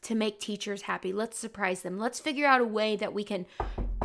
to 0.01 0.15
make 0.15 0.39
teachers 0.39 0.83
happy. 0.83 1.13
Let's 1.13 1.37
surprise 1.37 1.81
them. 1.81 1.99
Let's 1.99 2.19
figure 2.19 2.47
out 2.47 2.61
a 2.61 2.65
way 2.65 2.95
that 2.95 3.13
we 3.13 3.23
can, 3.23 3.45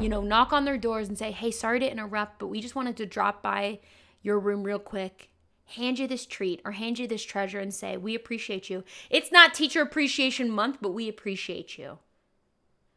you 0.01 0.09
know, 0.09 0.21
knock 0.21 0.53
on 0.53 0.65
their 0.65 0.79
doors 0.79 1.09
and 1.09 1.19
say, 1.19 1.33
hey, 1.33 1.51
sorry 1.51 1.81
to 1.81 1.91
interrupt, 1.91 2.39
but 2.39 2.49
we 2.49 2.61
just 2.61 2.75
wanted 2.75 2.97
to 2.99 3.07
drop 3.07 3.43
by 3.43 3.81
your 4.23 4.39
room 4.39 4.63
real 4.63 4.79
quick 4.79 5.31
hand 5.77 5.99
you 5.99 6.07
this 6.07 6.27
treat 6.27 6.61
or 6.65 6.73
hand 6.73 6.99
you 6.99 7.07
this 7.07 7.25
treasure 7.25 7.61
and 7.61 7.73
say, 7.73 7.97
We 7.97 8.15
appreciate 8.15 8.71
you. 8.71 8.85
It's 9.11 9.33
not 9.33 9.55
Teacher 9.55 9.83
Appreciation 9.83 10.51
Month, 10.51 10.79
but 10.81 10.95
we 10.95 11.09
appreciate 11.09 11.79
you. 11.79 11.99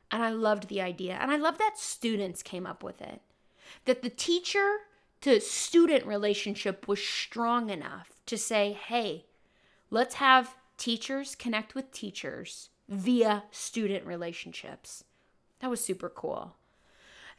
And 0.09 0.23
I 0.23 0.29
loved 0.29 0.67
the 0.67 0.81
idea. 0.81 1.17
And 1.19 1.31
I 1.31 1.37
love 1.37 1.57
that 1.57 1.77
students 1.77 2.43
came 2.43 2.65
up 2.65 2.83
with 2.83 3.01
it. 3.01 3.21
That 3.85 4.01
the 4.01 4.09
teacher 4.09 4.77
to 5.21 5.39
student 5.39 6.05
relationship 6.05 6.87
was 6.87 7.01
strong 7.01 7.69
enough 7.69 8.09
to 8.25 8.37
say, 8.37 8.73
Hey, 8.73 9.25
let's 9.89 10.15
have 10.15 10.55
teachers 10.77 11.35
connect 11.35 11.75
with 11.75 11.91
teachers 11.91 12.69
via 12.89 13.43
student 13.51 14.05
relationships. 14.05 15.03
That 15.59 15.69
was 15.69 15.83
super 15.83 16.09
cool. 16.09 16.55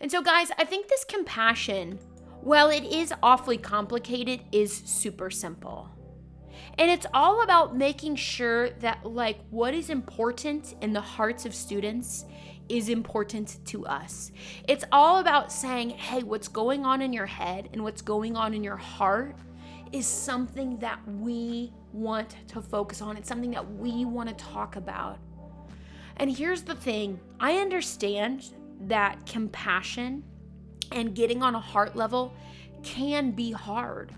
And 0.00 0.10
so, 0.10 0.22
guys, 0.22 0.50
I 0.58 0.64
think 0.64 0.88
this 0.88 1.04
compassion 1.04 1.98
well, 2.42 2.70
it 2.70 2.84
is 2.84 3.12
awfully 3.22 3.58
complicated, 3.58 4.40
is 4.50 4.74
super 4.74 5.30
simple. 5.30 5.88
And 6.78 6.90
it's 6.90 7.06
all 7.12 7.42
about 7.42 7.76
making 7.76 8.16
sure 8.16 8.70
that, 8.80 9.04
like, 9.04 9.38
what 9.50 9.74
is 9.74 9.90
important 9.90 10.74
in 10.80 10.92
the 10.92 11.00
hearts 11.00 11.44
of 11.44 11.54
students 11.54 12.24
is 12.68 12.88
important 12.88 13.58
to 13.66 13.86
us. 13.86 14.32
It's 14.66 14.84
all 14.90 15.18
about 15.18 15.52
saying, 15.52 15.90
hey, 15.90 16.22
what's 16.22 16.48
going 16.48 16.84
on 16.84 17.02
in 17.02 17.12
your 17.12 17.26
head 17.26 17.68
and 17.72 17.82
what's 17.84 18.02
going 18.02 18.36
on 18.36 18.54
in 18.54 18.64
your 18.64 18.76
heart 18.76 19.36
is 19.92 20.06
something 20.06 20.78
that 20.78 20.98
we 21.06 21.72
want 21.92 22.36
to 22.48 22.62
focus 22.62 23.02
on. 23.02 23.16
It's 23.16 23.28
something 23.28 23.50
that 23.50 23.74
we 23.74 24.04
want 24.04 24.28
to 24.30 24.44
talk 24.44 24.76
about. 24.76 25.18
And 26.16 26.34
here's 26.34 26.62
the 26.62 26.74
thing 26.74 27.20
I 27.38 27.58
understand 27.58 28.50
that 28.82 29.26
compassion 29.26 30.24
and 30.92 31.14
getting 31.14 31.42
on 31.42 31.54
a 31.54 31.60
heart 31.60 31.96
level 31.96 32.34
can 32.82 33.30
be 33.30 33.52
hard. 33.52 34.14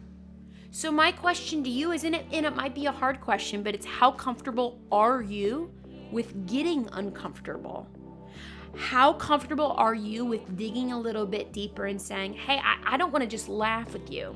So 0.71 0.91
my 0.91 1.13
question 1.13 1.63
to 1.63 1.71
you 1.71 1.93
is 1.93 2.03
and 2.05 2.17
it 2.17 2.27
and 2.33 2.45
it 2.45 2.57
might 2.57 2.75
be 2.75 2.87
a 2.87 2.93
hard 2.93 3.21
question, 3.21 3.63
but 3.63 3.75
it's 3.75 3.87
how 3.87 4.11
comfortable 4.11 4.81
are 4.91 5.23
you 5.23 5.73
with 6.11 6.47
getting 6.47 6.89
uncomfortable? 6.93 7.89
How 8.77 9.13
comfortable 9.13 9.73
are 9.77 9.95
you 9.95 10.25
with 10.25 10.57
digging 10.57 10.91
a 10.91 10.99
little 10.99 11.27
bit 11.27 11.53
deeper 11.53 11.87
and 11.87 12.03
saying, 12.03 12.33
hey, 12.33 12.61
I, 12.63 12.95
I 12.95 12.97
don't 12.97 13.13
want 13.13 13.23
to 13.23 13.29
just 13.29 13.49
laugh 13.49 13.93
with 13.93 14.11
you. 14.11 14.35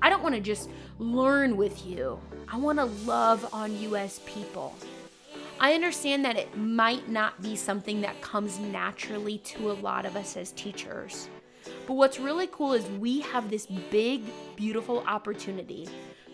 I 0.00 0.10
don't 0.10 0.22
want 0.22 0.34
to 0.36 0.40
just 0.40 0.70
learn 0.98 1.56
with 1.56 1.84
you. 1.84 2.20
I 2.48 2.56
want 2.56 2.78
to 2.78 2.84
love 2.84 3.52
on 3.52 3.76
you 3.76 3.96
as 3.96 4.20
people. 4.20 4.76
I 5.58 5.74
understand 5.74 6.24
that 6.24 6.36
it 6.36 6.56
might 6.56 7.08
not 7.08 7.42
be 7.42 7.56
something 7.56 8.00
that 8.00 8.20
comes 8.22 8.58
naturally 8.58 9.38
to 9.38 9.70
a 9.70 9.74
lot 9.74 10.06
of 10.06 10.16
us 10.16 10.36
as 10.36 10.52
teachers. 10.52 11.28
But 11.90 11.96
what's 11.96 12.20
really 12.20 12.46
cool 12.46 12.72
is 12.74 12.86
we 13.00 13.18
have 13.18 13.50
this 13.50 13.66
big, 13.66 14.22
beautiful 14.54 15.02
opportunity 15.08 15.88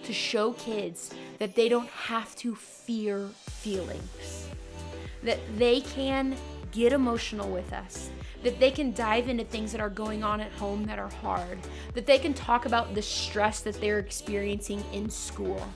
to 0.05 0.12
show 0.12 0.53
kids 0.53 1.14
that 1.38 1.55
they 1.55 1.71
don't 1.71 1.88
have 1.88 2.37
to 2.37 2.55
fear 2.55 3.29
feelings, 3.38 4.51
that 5.23 5.38
they 5.57 5.81
can 5.81 6.37
get 6.73 6.92
emotional 6.92 7.49
with 7.49 7.73
us, 7.73 8.11
that 8.42 8.61
they 8.61 8.71
can 8.71 8.92
dive 8.92 9.31
into 9.31 9.45
things 9.45 9.73
that 9.73 9.81
are 9.81 9.88
going 9.88 10.23
on 10.23 10.42
at 10.42 10.53
home 10.53 10.85
that 10.85 10.99
are 10.99 11.09
hard, 11.09 11.57
that 11.95 12.05
they 12.05 12.19
can 12.19 12.35
talk 12.35 12.66
about 12.66 12.95
the 12.95 13.01
stress 13.01 13.61
that 13.61 13.81
they're 13.81 13.99
experiencing 13.99 14.85
in 14.92 15.09
school. 15.09 15.66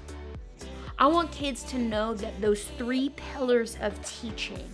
I 0.98 1.06
want 1.06 1.32
kids 1.32 1.62
to 1.70 1.78
know 1.78 2.12
that 2.16 2.38
those 2.42 2.64
three 2.76 3.14
pillars 3.16 3.78
of 3.80 3.98
teaching 4.04 4.68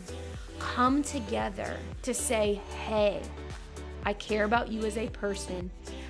come 0.58 1.04
together 1.04 1.76
to 2.02 2.12
say, 2.12 2.60
hey, 2.88 3.22
I 4.06 4.12
care 4.12 4.44
about 4.44 4.70
you 4.70 4.84
as 4.84 4.96
a 4.96 5.08
person. 5.08 5.68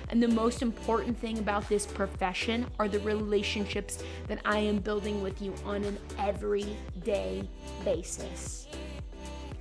And 0.09 0.21
the 0.21 0.27
most 0.27 0.61
important 0.61 1.19
thing 1.19 1.39
about 1.39 1.67
this 1.67 1.87
profession 1.87 2.67
are 2.77 2.87
the 2.87 2.99
relationships 2.99 4.03
that 4.27 4.39
I 4.45 4.59
am 4.59 4.77
building 4.77 5.23
with 5.23 5.41
you 5.41 5.51
on 5.65 5.83
an 5.83 5.97
everyday 6.19 7.49
basis. 7.83 8.67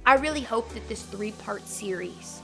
I 0.05 0.17
really 0.17 0.43
hope 0.43 0.73
that 0.75 0.87
this 0.87 1.03
three 1.03 1.33
part 1.33 1.67
series 1.67 2.43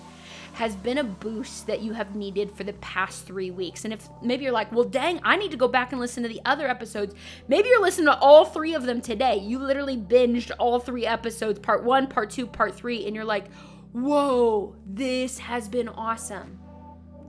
has 0.54 0.76
been 0.76 0.98
a 0.98 1.04
boost 1.04 1.66
that 1.66 1.80
you 1.80 1.92
have 1.92 2.16
needed 2.16 2.50
for 2.52 2.64
the 2.64 2.72
past 2.74 3.26
three 3.26 3.50
weeks. 3.50 3.84
And 3.84 3.92
if 3.92 4.08
maybe 4.22 4.44
you're 4.44 4.52
like, 4.52 4.72
well, 4.72 4.84
dang, 4.84 5.20
I 5.22 5.36
need 5.36 5.50
to 5.50 5.56
go 5.58 5.68
back 5.68 5.92
and 5.92 6.00
listen 6.00 6.22
to 6.22 6.28
the 6.28 6.40
other 6.46 6.68
episodes, 6.68 7.14
maybe 7.48 7.68
you're 7.68 7.82
listening 7.82 8.06
to 8.06 8.18
all 8.18 8.46
three 8.46 8.74
of 8.74 8.84
them 8.84 9.00
today. 9.02 9.38
You 9.38 9.58
literally 9.58 9.96
binged 9.96 10.50
all 10.58 10.78
three 10.80 11.06
episodes 11.06 11.58
part 11.58 11.84
one, 11.84 12.06
part 12.06 12.30
two, 12.30 12.46
part 12.46 12.74
three, 12.74 13.06
and 13.06 13.14
you're 13.14 13.24
like, 13.24 13.46
Whoa, 13.92 14.74
this 14.86 15.38
has 15.38 15.68
been 15.68 15.88
awesome. 15.88 16.58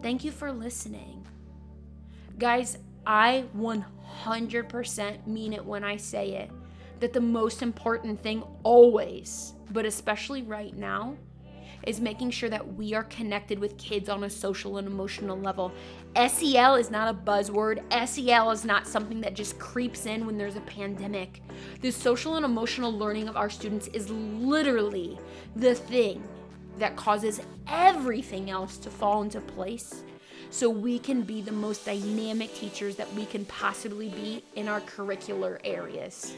Thank 0.02 0.24
you 0.24 0.32
for 0.32 0.50
listening. 0.54 1.28
Guys, 2.40 2.78
I 3.06 3.44
100% 3.58 5.28
mean 5.28 5.52
it 5.52 5.66
when 5.66 5.84
I 5.84 5.98
say 5.98 6.36
it 6.36 6.52
that 7.02 7.12
the 7.12 7.20
most 7.20 7.62
important 7.62 8.24
thing 8.24 8.44
always, 8.64 9.56
but 9.72 9.86
especially 9.86 10.42
right 10.42 10.74
now, 10.74 11.18
is 11.86 12.00
making 12.00 12.32
sure 12.32 12.50
that 12.50 12.76
we 12.76 12.94
are 12.94 13.04
connected 13.04 13.60
with 13.60 13.78
kids 13.78 14.08
on 14.08 14.24
a 14.24 14.30
social 14.30 14.78
and 14.78 14.88
emotional 14.88 15.38
level. 15.38 15.70
SEL 16.16 16.76
is 16.76 16.90
not 16.90 17.14
a 17.14 17.14
buzzword. 17.14 17.82
SEL 18.08 18.52
is 18.52 18.64
not 18.64 18.88
something 18.88 19.20
that 19.20 19.34
just 19.34 19.60
creeps 19.60 20.06
in 20.06 20.26
when 20.26 20.38
there's 20.38 20.56
a 20.56 20.62
pandemic. 20.62 21.42
The 21.82 21.92
social 21.92 22.36
and 22.36 22.46
emotional 22.46 22.98
learning 22.98 23.28
of 23.28 23.36
our 23.36 23.50
students 23.50 23.88
is 23.88 24.10
literally 24.10 25.20
the 25.58 25.76
thing 25.76 26.24
that 26.78 26.96
causes 26.96 27.42
everything 27.68 28.50
else 28.50 28.78
to 28.78 28.90
fall 28.90 29.22
into 29.22 29.42
place 29.42 30.04
so 30.50 30.70
we 30.70 31.00
can 31.00 31.24
be 31.24 31.42
the 31.42 31.52
most 31.52 31.86
dynamic 31.86 32.54
teachers 32.54 32.96
that 32.96 33.12
we 33.14 33.26
can 33.26 33.44
possibly 33.46 34.10
be 34.10 34.44
in 34.56 34.68
our 34.68 34.82
curricular 34.82 35.60
areas. 35.64 36.36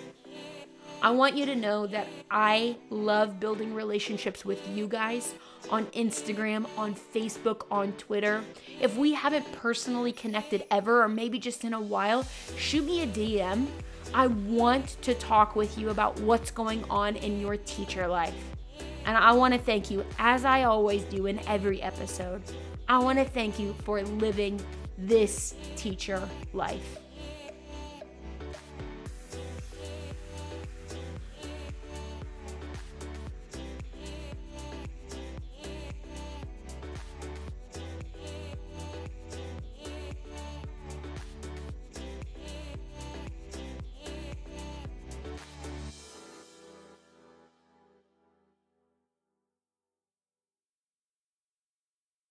I 1.01 1.11
want 1.11 1.35
you 1.35 1.45
to 1.45 1.55
know 1.55 1.85
that 1.87 2.07
I 2.31 2.77
love 2.89 3.39
building 3.39 3.73
relationships 3.73 4.45
with 4.45 4.65
you 4.69 4.87
guys 4.87 5.35
on 5.69 5.85
Instagram, 5.87 6.65
on 6.77 6.95
Facebook, 6.95 7.63
on 7.69 7.91
Twitter. 7.93 8.41
If 8.79 8.95
we 8.95 9.13
haven't 9.13 9.51
personally 9.51 10.13
connected 10.13 10.63
ever, 10.71 11.03
or 11.03 11.09
maybe 11.09 11.37
just 11.37 11.63
in 11.63 11.73
a 11.73 11.81
while, 11.81 12.25
shoot 12.57 12.85
me 12.85 13.01
a 13.01 13.07
DM. 13.07 13.67
I 14.13 14.27
want 14.27 15.01
to 15.01 15.13
talk 15.15 15.55
with 15.55 15.77
you 15.77 15.89
about 15.89 16.19
what's 16.21 16.51
going 16.51 16.83
on 16.89 17.17
in 17.17 17.41
your 17.41 17.57
teacher 17.57 18.07
life. 18.07 18.54
And 19.05 19.15
I 19.15 19.31
want 19.33 19.53
to 19.53 19.59
thank 19.59 19.91
you, 19.91 20.03
as 20.17 20.45
I 20.45 20.63
always 20.63 21.03
do 21.03 21.27
in 21.27 21.39
every 21.47 21.81
episode, 21.81 22.41
I 22.87 22.99
want 22.99 23.19
to 23.19 23.25
thank 23.25 23.59
you 23.59 23.75
for 23.83 24.01
living 24.01 24.59
this 24.97 25.55
teacher 25.75 26.27
life. 26.53 27.04